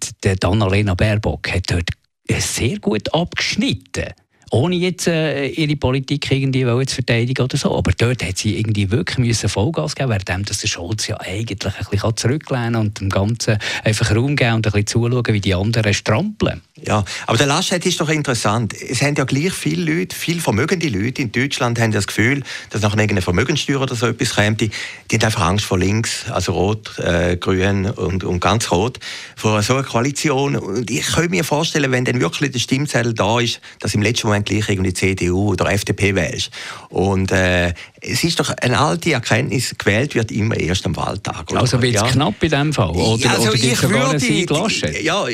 Annalena 0.44 0.94
Baerbock 0.94 1.52
hat 1.52 1.72
dort 1.72 1.90
sehr 2.30 2.80
gut 2.80 3.14
abgeschnitten 3.14 4.14
ohne 4.52 4.76
jetzt 4.76 5.08
äh, 5.08 5.48
ihre 5.48 5.76
Politik 5.78 6.30
irgendwie 6.30 6.66
zu 6.86 6.96
verteidigen 6.96 7.42
oder 7.42 7.58
so. 7.58 7.76
Aber 7.76 7.92
dort 7.98 8.24
hat 8.24 8.38
sie 8.38 8.58
irgendwie 8.58 8.92
wirklich 8.92 9.18
müssen 9.18 9.50
Vollgas 9.50 9.96
geben, 9.96 10.10
während 10.10 10.50
dass 10.50 10.60
der 10.60 10.68
Scholz 10.68 11.08
ja 11.08 11.20
eigentlich 11.20 11.74
ein 11.74 11.86
bisschen 11.90 12.18
zurücklehnen 12.18 12.76
und 12.76 13.00
dem 13.00 13.10
Ganzen 13.10 13.58
einfach 13.84 14.14
Raum 14.14 14.36
geben 14.36 14.56
und 14.56 14.68
ein 14.68 14.72
bisschen 14.72 14.88
zuschauen, 14.88 15.24
wie 15.28 15.40
die 15.40 15.56
anderen 15.56 15.94
strampeln. 15.94 16.62
Ja, 16.86 17.06
aber 17.28 17.38
der 17.38 17.48
Laschet 17.48 17.86
ist 17.86 18.02
doch 18.02 18.10
interessant. 18.10 18.74
Es 18.74 19.02
haben 19.02 19.16
ja 19.16 19.24
gleich 19.24 19.54
viele 19.54 19.94
Leute, 19.94 20.16
viele 20.16 20.42
vermögende 20.42 20.90
Leute 20.90 21.22
in 21.22 21.32
Deutschland 21.32 21.80
haben 21.80 21.92
das 21.92 22.08
Gefühl, 22.08 22.44
dass 22.72 22.82
nach 22.82 22.92
irgendeiner 22.92 23.22
Vermögenssteuer 23.22 23.82
oder 23.82 23.96
so 23.96 24.08
etwas 24.08 24.36
kommt, 24.36 24.62
die, 24.62 24.72
die 25.10 25.16
haben 25.16 25.26
einfach 25.26 25.44
Angst 25.44 25.66
vor 25.66 25.78
links, 25.78 26.30
also 26.30 26.54
rot, 26.54 26.98
äh, 27.00 27.38
grün 27.38 27.86
und, 27.86 28.24
und 28.24 28.40
ganz 28.40 28.72
rot, 28.72 29.00
vor 29.36 29.62
so 29.62 29.76
einer 29.76 29.84
Koalition. 29.84 30.56
Und 30.56 30.90
ich 30.90 31.06
könnte 31.06 31.30
mir 31.30 31.44
vorstellen, 31.44 31.92
wenn 31.92 32.04
dann 32.04 32.20
wirklich 32.20 32.52
der 32.52 32.60
Stimmzettel 32.60 33.14
da 33.14 33.40
ist, 33.40 33.62
dass 33.80 33.94
im 33.94 34.02
letzten 34.02 34.28
Moment 34.28 34.41
gleich 34.44 34.70
irgendwie 34.70 34.94
CDU 34.94 35.52
oder 35.52 35.72
FDP 35.72 36.16
wählst. 36.16 36.52
Und 36.90 37.32
äh, 37.32 37.74
es 38.02 38.24
ist 38.24 38.40
doch 38.40 38.50
eine 38.50 38.80
alte 38.80 39.14
Erkenntnis, 39.14 39.76
gewählt 39.78 40.16
wird 40.16 40.32
immer 40.32 40.58
erst 40.58 40.86
am 40.86 40.96
Wahltag. 40.96 41.52
Oder? 41.52 41.62
Also 41.62 41.82
wird 41.82 41.96
es 41.96 42.02
ja. 42.02 42.08
knapp 42.08 42.42
in 42.42 42.50
dem 42.50 42.74
Fall? 42.74 42.90
Oder, 42.90 43.32
also 43.32 43.50
oder 43.50 43.54
ich 43.54 43.82
würde, 43.84 45.02
ja, 45.02 45.26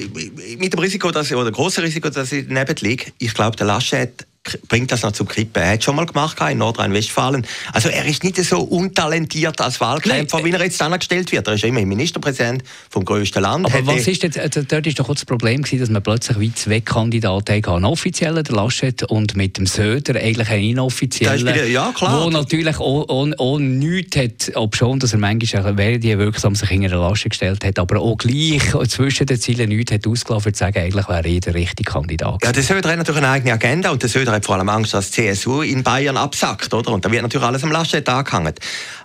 mit 0.58 0.74
dem 0.74 0.80
Risiko, 0.80 1.12
dass 1.12 1.32
oder 1.32 1.52
große 1.52 1.82
Risiko, 1.82 2.10
dass 2.10 2.32
ich 2.32 2.46
daneben 2.48 2.76
liege. 2.82 3.06
Ich 3.20 3.34
glaube, 3.34 3.56
der 3.56 3.68
Laschet 3.68 4.27
bringt 4.68 4.92
das 4.92 5.04
noch 5.04 5.12
zum 5.12 5.28
Kippen. 5.28 5.62
Er 5.62 5.74
hat 5.74 5.84
schon 5.84 5.96
mal 5.96 6.06
gemacht 6.06 6.38
in 6.50 6.58
Nordrhein-Westfalen. 6.60 7.46
Also 7.74 7.90
er 7.90 8.06
ist 8.06 8.24
nicht 8.24 8.38
so 8.38 8.60
untalentiert 8.60 9.60
als 9.62 9.80
Wahlkämpfer, 9.82 10.44
wie 10.44 10.52
er 10.52 10.62
jetzt 10.62 10.82
angestellt 10.82 11.32
wird. 11.32 11.48
Er 11.48 11.54
ist 11.54 11.64
immer 11.64 11.86
Ministerpräsident 11.86 12.64
vom 12.90 13.06
größten 13.06 13.42
Land. 13.42 13.66
Aber 13.66 13.86
was 13.88 14.08
ist 14.08 14.24
jetzt, 14.24 14.40
also 14.40 14.62
dort 14.64 14.88
ist 14.88 15.00
doch 15.00 15.08
das 15.08 15.26
Problem 15.26 15.62
gewesen, 15.62 15.80
dass 15.80 15.90
man 15.90 16.04
plötzlich 16.04 16.40
wie 16.40 16.54
zwei 16.54 16.82
Kandidaten 16.82 17.56
hatte. 17.56 17.72
Einen 17.72 17.86
offiziellen, 17.86 18.44
der 18.44 18.56
Laschet, 18.56 19.04
und 19.04 19.36
mit 19.36 19.58
dem 19.58 19.66
Söder 19.66 20.20
eigentlich 20.20 20.50
einen 20.50 20.64
inoffiziellen, 20.64 21.72
ja, 21.72 21.92
klar. 21.96 22.26
wo 22.26 22.30
natürlich 22.30 22.78
auch, 22.78 23.10
auch, 23.10 23.28
auch 23.38 23.60
nichts 23.60 24.18
hat, 24.18 24.56
ob 24.56 24.76
schon, 24.76 25.00
dass 25.00 25.14
er 25.14 25.20
manchmal 25.20 25.78
während 25.78 26.04
die 26.04 26.18
wirksam 26.18 26.56
sich 26.56 26.72
in 26.72 26.86
eine 26.86 26.96
Lasche 26.96 27.30
gestellt 27.30 27.64
hat, 27.64 27.80
aber 27.80 28.00
auch 28.00 28.18
gleich 28.18 28.64
zwischen 28.88 29.26
den 29.26 29.40
Zielen 29.40 29.70
nichts 29.70 29.92
hat 29.92 30.08
ausgelassen, 30.08 30.54
zu 30.54 30.60
sagen, 30.60 30.80
eigentlich 30.80 31.08
wäre 31.08 31.28
er 31.28 31.40
der 31.40 31.54
richtige 31.54 31.92
Kandidat. 31.92 32.44
Ja, 32.44 32.52
der 32.52 32.64
Söder 32.64 32.90
hat 32.90 32.98
natürlich 32.98 33.22
eine 33.22 33.30
eigene 33.30 33.54
Agenda 33.54 33.92
und 33.92 34.02
der 34.02 34.10
Söder 34.10 34.32
hat 34.38 34.46
vor 34.46 34.56
allem 34.56 34.70
Angst, 34.70 34.94
dass 34.94 35.12
die 35.12 35.28
CSU 35.28 35.62
in 35.62 35.84
Bayern 35.84 36.18
absackt, 36.18 36.74
oder? 36.74 36.92
Und 36.92 37.06
da 37.06 37.12
wird 37.12 37.22
natürlich 37.22 37.46
alles 37.46 37.64
am 37.64 37.72
Laschet 37.72 38.08
angehangen. 38.08 38.54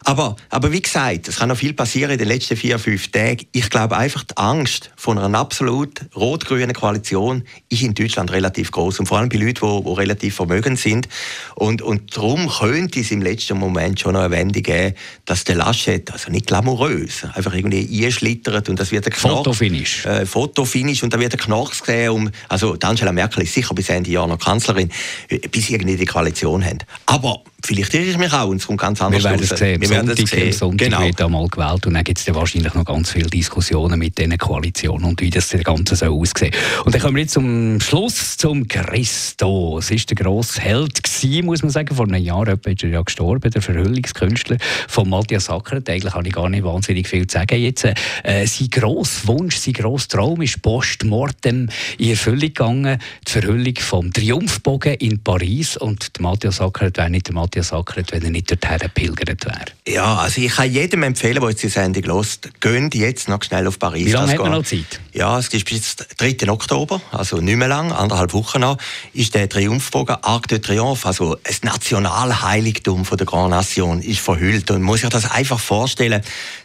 Aber, 0.04 0.36
aber 0.50 0.72
wie 0.72 0.82
gesagt, 0.82 1.28
es 1.28 1.36
kann 1.36 1.48
noch 1.48 1.56
viel 1.56 1.74
passieren 1.74 2.12
in 2.12 2.18
den 2.18 2.28
letzten 2.28 2.56
vier, 2.56 2.78
fünf 2.78 3.10
Tagen. 3.10 3.46
Ich 3.52 3.70
glaube 3.70 3.96
einfach, 3.96 4.24
die 4.24 4.36
Angst 4.36 4.90
von 4.96 5.18
einer 5.18 5.38
absolut 5.38 6.00
rot-grünen 6.16 6.72
Koalition 6.72 7.44
ist 7.68 7.82
in 7.82 7.94
Deutschland 7.94 8.32
relativ 8.32 8.70
groß 8.70 9.00
und 9.00 9.06
vor 9.06 9.18
allem 9.18 9.28
bei 9.28 9.36
Leuten, 9.36 9.84
die, 9.84 9.90
relativ 9.92 10.36
vermögend 10.36 10.78
sind. 10.78 11.08
Und, 11.54 11.82
und 11.82 12.16
darum 12.16 12.48
könnte 12.48 13.00
es 13.00 13.10
im 13.10 13.22
letzten 13.22 13.58
Moment 13.58 14.00
schon 14.00 14.14
noch 14.14 14.20
eine 14.20 14.30
Wende 14.30 14.62
geben, 14.62 14.94
dass 15.24 15.44
der 15.44 15.56
Laschet, 15.56 16.10
also 16.12 16.30
nicht 16.30 16.46
glamourös, 16.46 17.24
einfach 17.34 17.54
irgendwie 17.54 18.04
einschlittert 18.04 18.68
und 18.68 18.80
das 18.80 18.90
wird 18.90 19.06
ein 19.06 19.12
Knocks. 19.12 19.36
Fotofinish. 19.36 20.06
Äh, 20.06 20.26
Fotofinish 20.26 21.02
und 21.02 21.12
da 21.14 21.20
wird 21.20 21.34
ein 21.34 21.40
Knocks 21.40 21.80
gesehen. 21.80 22.10
Um, 22.10 22.30
also 22.48 22.76
Angela 22.82 23.12
Merkel 23.12 23.44
ist 23.44 23.54
sicher 23.54 23.74
bis 23.74 23.88
Ende 23.88 24.10
Jahr 24.10 24.26
noch 24.26 24.38
Kanzlerin, 24.38 24.90
bis 25.28 25.70
irgendwie 25.70 25.96
die 25.96 26.06
Koalition 26.06 26.64
haben. 26.64 26.78
Aber 27.06 27.42
vielleicht 27.66 27.94
irre 27.94 28.04
ich 28.04 28.18
mich 28.18 28.32
auch 28.32 28.48
und 28.48 28.56
es 28.56 28.66
kommt 28.66 28.80
ganz 28.80 29.00
anders 29.00 29.22
Wir 29.22 29.30
werden 29.30 29.42
es 29.42 29.58
sehen. 29.58 29.80
Wir 29.80 29.90
werden 29.90 30.06
Sonntag, 30.08 30.28
sehen. 30.28 30.52
Sonntag 30.52 30.88
genau. 30.90 31.02
wird 31.02 31.20
einmal 31.20 31.46
gewählt 31.48 31.86
und 31.86 31.94
dann 31.94 32.04
gibt 32.04 32.18
es 32.18 32.34
wahrscheinlich 32.34 32.74
noch 32.74 32.84
ganz 32.84 33.10
viele 33.10 33.28
Diskussionen 33.28 33.98
mit 33.98 34.18
diesen 34.18 34.36
Koalitionen 34.38 35.04
und 35.04 35.20
wie 35.20 35.30
das 35.30 35.50
Ganze 35.64 35.96
so 35.96 36.06
aussieht. 36.06 36.56
Und 36.84 36.94
dann 36.94 37.00
kommen 37.00 37.16
wir 37.16 37.22
jetzt 37.22 37.34
zum 37.34 37.80
Schluss 37.80 38.36
zum 38.36 38.66
Christo. 38.68 39.78
Es 39.78 39.90
war 39.90 39.96
der 39.96 40.16
grosse 40.16 40.60
Held 40.60 41.02
gewesen, 41.02 41.46
muss 41.46 41.62
man 41.62 41.70
sagen. 41.70 41.94
Vor 41.94 42.06
einem 42.06 42.22
Jahr 42.22 42.48
etwa 42.48 42.70
ist 42.70 42.82
er 42.82 42.90
ja 42.90 43.02
gestorben, 43.02 43.50
der 43.50 43.62
Verhüllungskünstler 43.62 44.56
von 44.88 45.08
Matthias 45.08 45.46
Sackert. 45.46 45.88
Eigentlich 45.88 46.14
habe 46.14 46.26
ich 46.26 46.34
gar 46.34 46.48
nicht 46.48 46.64
wahnsinnig 46.64 47.08
viel 47.08 47.26
zu 47.26 47.38
sagen 47.38 47.60
jetzt. 47.60 47.84
Äh, 47.84 48.46
sein 48.46 48.68
grosser 48.70 49.28
Wunsch, 49.28 49.56
sein 49.56 49.74
grosser 49.74 50.08
Traum 50.08 50.42
ist 50.42 50.62
postmortem 50.62 51.68
in 51.98 52.10
Erfüllung 52.10 52.40
gegangen. 52.40 52.98
Die 53.26 53.30
Verhüllung 53.30 53.74
vom 53.78 54.12
Triumphbogen 54.12 54.94
in 54.94 55.22
Paris 55.22 55.76
und 55.76 56.10
Matthias 56.20 56.56
Sackert 56.56 56.96
wäre 56.96 57.10
nicht 57.10 57.28
der 57.28 57.34
Matthias 57.34 57.51
Matthias 57.52 57.72
Ackert, 57.74 58.12
wenn 58.12 58.22
er 58.22 58.30
nicht 58.30 58.50
dorthin 58.50 58.78
gepilgert 58.78 59.44
wäre? 59.44 59.64
Ja, 59.86 60.16
also 60.16 60.40
ich 60.40 60.54
kann 60.54 60.72
jedem 60.72 61.02
empfehlen, 61.02 61.38
der 61.38 61.50
jetzt 61.50 61.62
die 61.62 61.68
Sendung 61.68 62.04
hört, 62.04 62.48
geht 62.60 62.94
jetzt 62.94 63.28
noch 63.28 63.42
schnell 63.42 63.66
auf 63.66 63.78
Paris. 63.78 64.06
Wie 64.06 64.12
lange 64.12 64.32
hat 64.32 64.38
man 64.38 64.52
noch 64.52 64.64
Zeit? 64.64 65.00
Ja, 65.12 65.38
es 65.38 65.48
ist 65.48 65.66
bis 65.66 65.96
3. 65.96 66.48
Oktober, 66.48 67.02
also 67.10 67.42
nicht 67.42 67.56
mehr 67.56 67.68
lang, 67.68 67.92
anderthalb 67.92 68.32
Wochen 68.32 68.60
noch, 68.60 68.78
ist 69.12 69.34
der 69.34 69.50
Triumphbogen 69.50 70.16
Arc 70.22 70.48
de 70.48 70.60
Triomphe, 70.60 71.06
also 71.06 71.36
ein 71.44 71.56
Nationalheiligtum 71.60 73.04
von 73.04 73.18
der 73.18 73.26
Grand 73.26 73.50
Nation, 73.50 74.00
ist 74.00 74.20
verhüllt. 74.20 74.70
Und 74.70 74.78
man 74.78 74.86
muss 74.86 75.02
sich 75.02 75.10
das 75.10 75.30
einfach 75.30 75.60
vorstellen, 75.60 76.22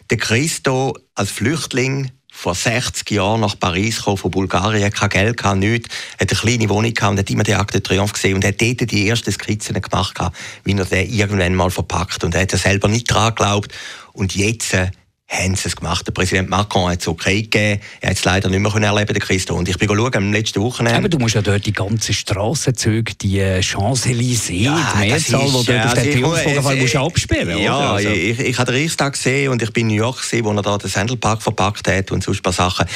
der 0.08 0.16
Christo 0.16 0.96
als 1.14 1.30
Flüchtling 1.30 2.12
vor 2.38 2.54
60 2.54 3.10
Jahren 3.10 3.40
nach 3.40 3.58
Paris 3.58 3.96
gekommen, 3.96 4.16
von 4.16 4.30
Bulgarien, 4.30 4.92
kein 4.92 5.08
Geld, 5.08 5.36
kein 5.36 5.58
nichts, 5.58 5.88
hat 6.20 6.30
eine 6.30 6.38
kleine 6.38 6.68
Wohnung 6.68 6.94
gehabt 6.94 7.10
und 7.10 7.18
hat 7.18 7.30
immer 7.30 7.42
den 7.42 7.56
Akte 7.56 7.82
Triumph 7.82 8.12
gesehen 8.12 8.36
und 8.36 8.44
hat 8.44 8.62
dort 8.62 8.88
die 8.92 9.08
ersten 9.08 9.32
Skizzen 9.32 9.80
gemacht, 9.80 10.16
wie 10.62 10.72
er 10.72 10.84
den 10.84 11.12
irgendwann 11.12 11.56
mal 11.56 11.70
verpackt 11.70 12.22
und 12.22 12.36
er 12.36 12.42
hat 12.42 12.52
selber 12.52 12.86
nicht 12.86 13.10
dran 13.10 13.34
geglaubt 13.34 13.74
und 14.12 14.36
jetzt 14.36 14.72
äh, 14.72 14.92
haben 15.28 15.54
sie 15.56 15.68
es 15.68 15.76
gemacht. 15.76 16.06
Der 16.06 16.12
Präsident 16.12 16.48
Macron 16.48 16.90
hat 16.90 17.02
es 17.02 17.08
okay 17.08 17.42
gegeben. 17.42 17.80
Er 18.00 18.10
hat 18.10 18.16
es 18.16 18.24
leider 18.24 18.48
nicht 18.48 18.60
mehr 18.60 18.74
erleben 18.82 19.12
der 19.12 19.20
Christo. 19.20 19.54
Und 19.54 19.68
ich 19.68 19.76
bin 19.76 19.88
schauen, 19.88 20.14
am 20.14 20.32
letzten 20.32 20.62
Wochenende... 20.62 20.98
Aber 20.98 21.08
du 21.08 21.18
musst 21.18 21.34
ja 21.34 21.42
dort 21.42 21.66
die 21.66 21.72
ganzen 21.72 22.14
Strassenzüge, 22.14 23.14
die 23.14 23.38
äh, 23.40 23.60
Champs-Élysées, 23.60 24.52
ja, 24.52 24.92
die 24.94 25.08
Mehrzahl, 25.08 25.46
die 25.46 25.66
dort 25.66 25.86
auf 25.86 25.94
den 25.94 26.12
Triumphbogen 26.12 26.78
musst 26.78 26.96
absperren 26.96 27.58
Ja, 27.58 27.92
also. 27.92 28.08
ich, 28.08 28.40
ich 28.40 28.58
habe 28.58 28.72
den 28.72 28.80
Reichstag 28.80 29.12
gesehen 29.12 29.50
und 29.50 29.62
ich 29.62 29.72
bin 29.72 29.90
in 29.90 29.96
New 29.96 30.02
York 30.02 30.22
gesehen, 30.22 30.44
wo 30.44 30.52
er 30.52 30.62
da 30.62 30.78
den 30.78 30.88
Sandelpark 30.88 31.42
verpackt 31.42 31.86
hat 31.88 32.10
und 32.10 32.24
so 32.24 32.32
ein 32.32 32.38
paar 32.38 32.52
Sachen. 32.54 32.86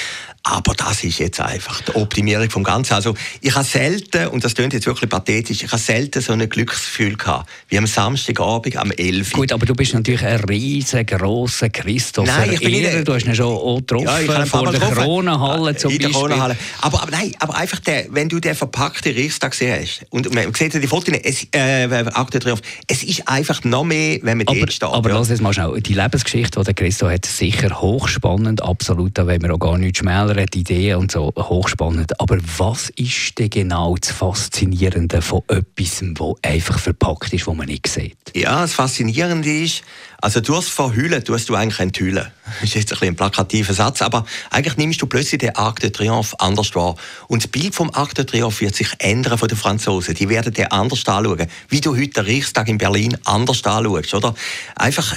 Aber 0.45 0.75
das 0.75 1.05
ist 1.05 1.19
jetzt 1.21 1.39
einfach 1.39 1.83
die 1.83 1.95
Optimierung 1.95 2.51
vom 2.51 2.65
Ganzen. 2.65 2.95
Also 2.95 3.15
ich 3.43 3.55
habe 3.55 3.65
selten, 3.65 4.27
und 4.29 4.43
das 4.43 4.55
klingt 4.55 4.73
jetzt 4.73 4.87
wirklich 4.87 5.09
pathetisch, 5.09 5.63
ich 5.63 5.71
habe 5.71 5.81
selten 5.81 6.21
so 6.21 6.33
ein 6.33 6.49
Glücksgefühl 6.49 7.17
gehabt, 7.17 7.49
wie 7.69 7.79
am 7.79 7.87
Samstagabend 7.87 8.77
am 8.77 8.91
11. 8.91 9.33
Gut, 9.33 9.53
aber 9.53 9.67
du 9.67 9.75
bist 9.75 9.95
natürlich 9.95 10.25
ein 10.25 10.41
riesengroßer 10.41 11.71
Christo 11.71 12.23
so 12.27 12.32
Nein, 12.39 12.53
ich 12.53 12.61
bin 12.61 12.73
Verehrer. 12.73 13.05
Du 13.05 13.15
hast 13.15 13.27
ihn 13.27 13.35
schon 13.35 13.47
auch 13.47 13.77
getroffen 13.77 14.07
Ja, 14.07 14.21
ich 14.21 14.29
habe 14.29 14.47
vor 14.47 14.63
der 14.63 14.73
getroffen. 14.73 14.97
Kronenhalle 14.97 15.77
zum 15.77 15.91
in 15.91 15.99
der 15.99 16.07
Beispiel. 16.09 16.21
Kronenhalle. 16.29 16.57
Aber, 16.81 17.03
aber 17.03 17.11
nein, 17.11 17.33
aber 17.39 17.55
einfach 17.57 17.81
der, 17.81 18.07
wenn 18.11 18.29
du 18.29 18.41
den 18.41 18.55
verpackten 18.55 19.15
Reichstag 19.15 19.53
gesehen 19.53 19.79
hast, 19.81 20.07
und 20.11 20.33
man 20.35 20.53
sieht 20.55 20.75
ja 20.75 20.81
die 20.81 20.87
Fotos, 20.87 21.15
es, 21.23 21.47
äh, 21.53 21.89
Akte 22.13 22.39
Triumph, 22.41 22.63
es 22.87 23.03
ist 23.03 23.27
einfach 23.29 23.63
noch 23.65 23.85
mehr, 23.85 24.19
wenn 24.23 24.39
man 24.39 24.49
Aber, 24.49 24.59
dort 24.59 24.73
steht. 24.73 24.89
aber 24.89 25.11
ja. 25.11 25.19
lass 25.19 25.29
jetzt 25.29 25.43
mal 25.43 25.53
schnell. 25.53 25.81
Die 25.81 25.95
Lebensgeschichte, 25.95 26.59
die 26.59 26.65
der 26.65 26.75
Christo 26.75 27.09
hat, 27.09 27.25
sicher 27.25 27.81
hochspannend, 27.81 28.63
absolut. 28.63 29.17
Da 29.19 29.27
wollen 29.27 29.43
wir 29.43 29.55
auch 29.55 29.59
gar 29.59 29.79
nicht 29.79 29.99
schmälern, 29.99 30.47
die 30.53 30.61
Ideen 30.61 30.97
und 30.99 31.13
so, 31.13 31.33
hochspannend. 31.37 32.19
Aber 32.21 32.39
was 32.59 32.91
ist 32.91 33.39
denn 33.39 33.51
genau 33.51 33.97
das 33.97 34.11
Faszinierende 34.11 35.23
von 35.23 35.43
etwas, 35.49 36.03
das 36.03 36.33
einfach 36.43 36.79
verpackt 36.79 37.33
ist, 37.33 37.47
das 37.47 37.55
man 37.55 37.67
nicht 37.67 37.87
sieht? 37.87 38.17
Ja, 38.35 38.63
das 38.63 38.75
Faszinierende 38.75 39.51
ist, 39.51 39.83
also 40.23 40.41
durchs 40.41 40.69
Verhüllen 40.69 41.25
tust 41.25 41.49
du 41.49 41.57
eigentlich 41.57 41.81
enthüllen. 41.81 42.31
Das 42.45 42.63
ist 42.63 42.75
jetzt 42.75 42.93
ein, 42.93 42.95
bisschen 42.95 43.09
ein 43.09 43.17
plakativer 43.17 43.75
Satz, 43.75 44.03
aber 44.03 44.25
eigentlich 44.51 44.77
nimmst 44.77 45.03
du 45.03 45.07
plötzlich 45.07 45.41
den 45.41 45.57
Arc 45.57 45.81
de 45.81 45.91
Triomphe 45.91 46.39
anders 46.39 46.75
wahr. 46.77 46.95
Und 47.27 47.43
das 47.43 47.51
Bild 47.51 47.75
vom 47.75 47.91
Arc 47.93 48.15
de 48.15 48.25
Triomphe 48.25 48.61
wird 48.61 48.77
sich 48.77 48.89
ändern 48.99 49.37
von 49.37 49.49
den 49.49 49.59
Franzosen. 49.59 50.15
Die 50.15 50.29
werden 50.29 50.55
den 50.55 50.71
anders 50.71 51.07
anschauen. 51.09 51.49
Wie 51.69 51.81
du 51.81 51.97
heute 51.97 52.23
den 52.23 52.27
Reichstag 52.27 52.69
in 52.69 52.79
Berlin 52.79 53.19
anders 53.25 53.65
anschaust, 53.65 54.15
oder? 54.15 54.35
Einfach, 54.77 55.17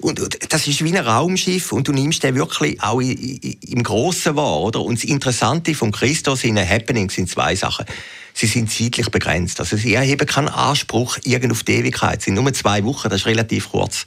und, 0.00 0.20
und 0.20 0.52
das 0.52 0.66
ist 0.66 0.82
wie 0.82 0.96
ein 0.96 1.06
Raumschiff 1.06 1.72
und 1.72 1.86
du 1.86 1.92
nimmst 1.92 2.22
den 2.22 2.34
wirklich 2.34 2.82
auch 2.82 3.00
im 3.00 3.82
Grossen 3.82 4.34
wahr, 4.36 4.60
oder? 4.60 4.80
Und 4.80 4.98
das 4.98 5.04
Interessante 5.04 5.74
vom 5.74 5.92
Christus 5.92 6.44
in 6.44 6.56
den 6.56 6.68
Happenings 6.68 7.14
sind 7.14 7.30
zwei 7.30 7.54
Sachen. 7.54 7.86
Sie 8.34 8.46
sind 8.46 8.70
zeitlich 8.70 9.10
begrenzt. 9.10 9.60
Also 9.60 9.76
sie 9.76 9.94
erheben 9.94 10.26
keinen 10.26 10.48
Anspruch 10.48 11.18
irgend 11.24 11.52
auf 11.52 11.62
die 11.62 11.76
Ewigkeit. 11.76 12.18
Es 12.18 12.24
sind 12.24 12.34
nur 12.34 12.52
zwei 12.52 12.84
Wochen, 12.84 13.08
das 13.08 13.20
ist 13.20 13.26
relativ 13.26 13.70
kurz. 13.70 14.06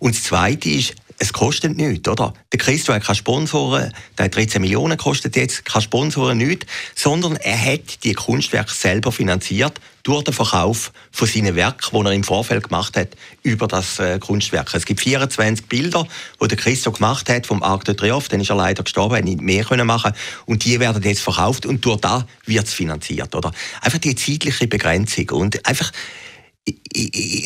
Und 0.00 0.16
das 0.16 0.24
Zweite 0.24 0.70
ist, 0.70 0.94
es 1.18 1.32
kostet 1.32 1.76
nichts, 1.76 2.08
oder? 2.08 2.32
Der 2.52 2.58
Christo 2.58 2.92
hat 2.92 3.04
keine 3.04 3.16
Sponsoren, 3.16 3.92
der 4.16 4.26
hat 4.26 4.36
13 4.36 4.60
Millionen 4.60 4.96
kostet 4.96 5.36
jetzt, 5.36 5.64
keine 5.64 5.82
Sponsoren 5.82 6.38
nichts, 6.38 6.66
sondern 6.94 7.36
er 7.36 7.60
hat 7.60 8.04
die 8.04 8.14
Kunstwerke 8.14 8.72
selber 8.72 9.10
finanziert 9.10 9.80
durch 10.04 10.24
den 10.24 10.32
Verkauf 10.32 10.92
von 11.10 11.28
seinen 11.28 11.54
Werken, 11.56 11.90
die 11.92 12.06
er 12.06 12.12
im 12.12 12.24
Vorfeld 12.24 12.64
gemacht 12.64 12.96
hat, 12.96 13.08
über 13.42 13.66
das 13.66 13.98
äh, 13.98 14.18
Kunstwerk. 14.18 14.72
Es 14.72 14.86
gibt 14.86 15.00
24 15.00 15.66
Bilder, 15.66 16.06
die 16.40 16.48
der 16.48 16.56
Christo 16.56 16.92
gemacht 16.92 17.28
hat 17.28 17.46
vom 17.46 17.62
Arc 17.62 17.84
de 17.84 17.94
Triomphe, 17.94 18.28
dann 18.30 18.40
ist 18.40 18.50
er 18.50 18.56
leider 18.56 18.84
gestorben, 18.84 19.16
hat 19.16 19.24
nicht 19.24 19.40
mehr 19.40 19.64
können 19.64 19.86
machen 19.86 20.12
und 20.46 20.64
die 20.64 20.78
werden 20.80 21.02
jetzt 21.02 21.20
verkauft 21.20 21.66
und 21.66 21.84
durch 21.84 22.00
das 22.00 22.24
wird 22.46 22.66
es 22.66 22.72
finanziert, 22.72 23.34
oder? 23.34 23.52
Einfach 23.82 23.98
die 23.98 24.14
zeitliche 24.14 24.68
Begrenzung 24.68 25.30
und 25.30 25.66
einfach 25.66 25.92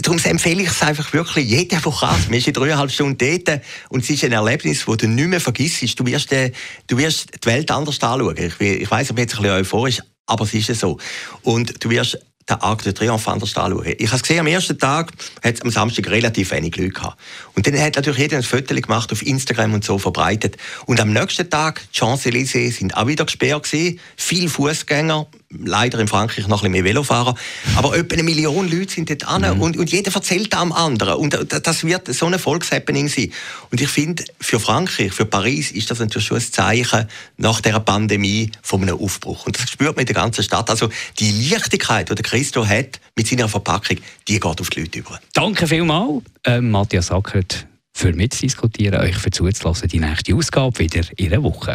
darum 0.03 0.19
empfehle 0.23 0.63
ich 0.63 0.69
es 0.69 0.83
einfach 0.83 1.13
wirklich 1.13 1.49
jeder, 1.49 1.81
der 1.81 1.93
kann. 1.93 2.25
Wir 2.29 2.41
sind 2.41 2.57
dreieinhalb 2.57 2.91
Stunden 2.91 3.19
dort 3.19 3.61
und 3.89 4.03
es 4.03 4.11
ist 4.11 4.25
ein 4.25 4.33
Erlebnis, 4.33 4.85
das 4.87 4.97
du 4.97 5.09
nicht 5.09 5.29
mehr 5.29 5.41
vergisst. 5.41 5.99
Du 5.99 6.07
wirst, 6.07 6.33
äh, 6.33 6.53
du 6.87 6.97
wirst 6.99 7.29
die 7.45 7.47
Welt 7.47 7.71
anders 7.71 8.01
anschauen. 8.03 8.37
Ich, 8.37 8.61
ich 8.61 8.91
weiss, 8.91 9.11
ich 9.11 9.17
jetzt 9.17 9.35
ein 9.37 9.43
bisschen 9.43 9.51
euphorisch, 9.51 10.03
aber 10.27 10.45
es 10.45 10.55
ist 10.55 10.81
so. 10.81 10.99
Und 11.43 11.83
du 11.83 11.91
wirst 11.91 12.19
den 12.49 12.61
Arc 12.61 12.83
de 12.83 12.93
Triomphe 12.93 13.31
anders 13.31 13.57
anschauen. 13.57 13.95
Ich 13.99 14.07
habe 14.07 14.17
es 14.17 14.23
gesehen, 14.23 14.41
am 14.41 14.47
ersten 14.47 14.79
Tag 14.79 15.13
hat 15.43 15.55
es 15.55 15.63
am 15.63 15.71
Samstag 15.71 16.09
relativ 16.09 16.51
wenig 16.51 16.77
Leute 16.77 16.91
gehabt. 16.91 17.21
Und 17.55 17.67
dann 17.67 17.79
hat 17.81 17.97
natürlich 17.97 18.21
jeder 18.21 18.37
ein 18.37 18.43
Foto 18.43 18.75
gemacht, 18.75 19.13
auf 19.13 19.23
Instagram 19.23 19.75
und 19.75 19.85
so 19.85 19.99
verbreitet. 19.99 20.57
Und 20.87 21.01
am 21.01 21.13
nächsten 21.13 21.49
Tag, 21.49 21.83
die 21.93 21.99
Champs-Élysées 21.99 22.73
sind 22.73 22.97
auch 22.97 23.07
wieder 23.07 23.25
gesperrt 23.25 23.65
gewesen. 23.65 24.01
Viele 24.17 24.49
Fußgänger, 24.49 25.27
leider 25.59 25.99
in 25.99 26.09
Frankreich 26.09 26.49
noch 26.49 26.63
ein 26.63 26.71
bisschen 26.71 26.85
mehr 26.85 26.85
Velofahrer. 26.85 27.35
Aber 27.77 27.97
etwa 27.97 28.15
eine 28.15 28.23
Million 28.23 28.71
Leute 28.71 28.93
sind 28.93 29.11
dort 29.11 29.27
an 29.27 29.61
und, 29.61 29.77
und 29.77 29.91
jeder 29.91 30.15
erzählt 30.15 30.55
am 30.55 30.73
anderen. 30.73 31.15
Und 31.15 31.37
das 31.49 31.85
wird 31.85 32.13
so 32.13 32.27
ein 32.27 32.39
Volkshappening 32.39 33.09
sein. 33.09 33.33
Und 33.71 33.81
ich 33.81 33.89
finde, 33.89 34.25
für 34.41 34.61
Frankreich, 34.61 35.13
für 35.13 35.27
Paris 35.27 35.71
ist 35.71 35.91
das 35.91 35.99
natürlich 35.99 36.27
schon 36.27 36.39
ein 36.39 36.53
Zeichen 36.53 37.09
nach 37.37 37.61
der 37.61 37.79
Pandemie 37.81 38.51
von 38.63 38.83
einem 38.83 38.99
Aufbruch. 38.99 39.47
Und 39.47 39.59
das 39.59 39.71
spürt 39.71 39.97
man 39.97 40.03
in 40.03 40.07
der 40.07 40.15
ganzen 40.15 40.43
Stadt. 40.43 40.71
Also 40.71 40.89
die 41.19 41.51
Leichtigkeit, 41.51 42.11
die 42.11 42.15
der 42.15 42.25
Christo 42.25 42.67
hat 42.67 43.01
mit 43.17 43.27
seiner 43.27 43.49
Verpackung, 43.49 43.99
die 44.29 44.41
geht 44.41 44.45
auf 44.45 44.71
die 44.71 44.81
Leute 44.81 44.99
über. 44.99 45.21
Danke 45.33 45.67
vielmals, 45.67 46.23
äh, 46.45 46.61
Matthias 46.61 47.09
Sackert, 47.09 47.67
für 47.93 48.13
mitzudiskutieren, 48.13 49.01
euch 49.01 49.17
für 49.17 49.31
zuzulassen. 49.31 49.89
Die 49.89 50.01
nächste 50.01 50.35
Ausgabe 50.35 50.79
wieder 50.79 51.03
in 51.17 51.33
einer 51.33 51.43
Woche. 51.43 51.75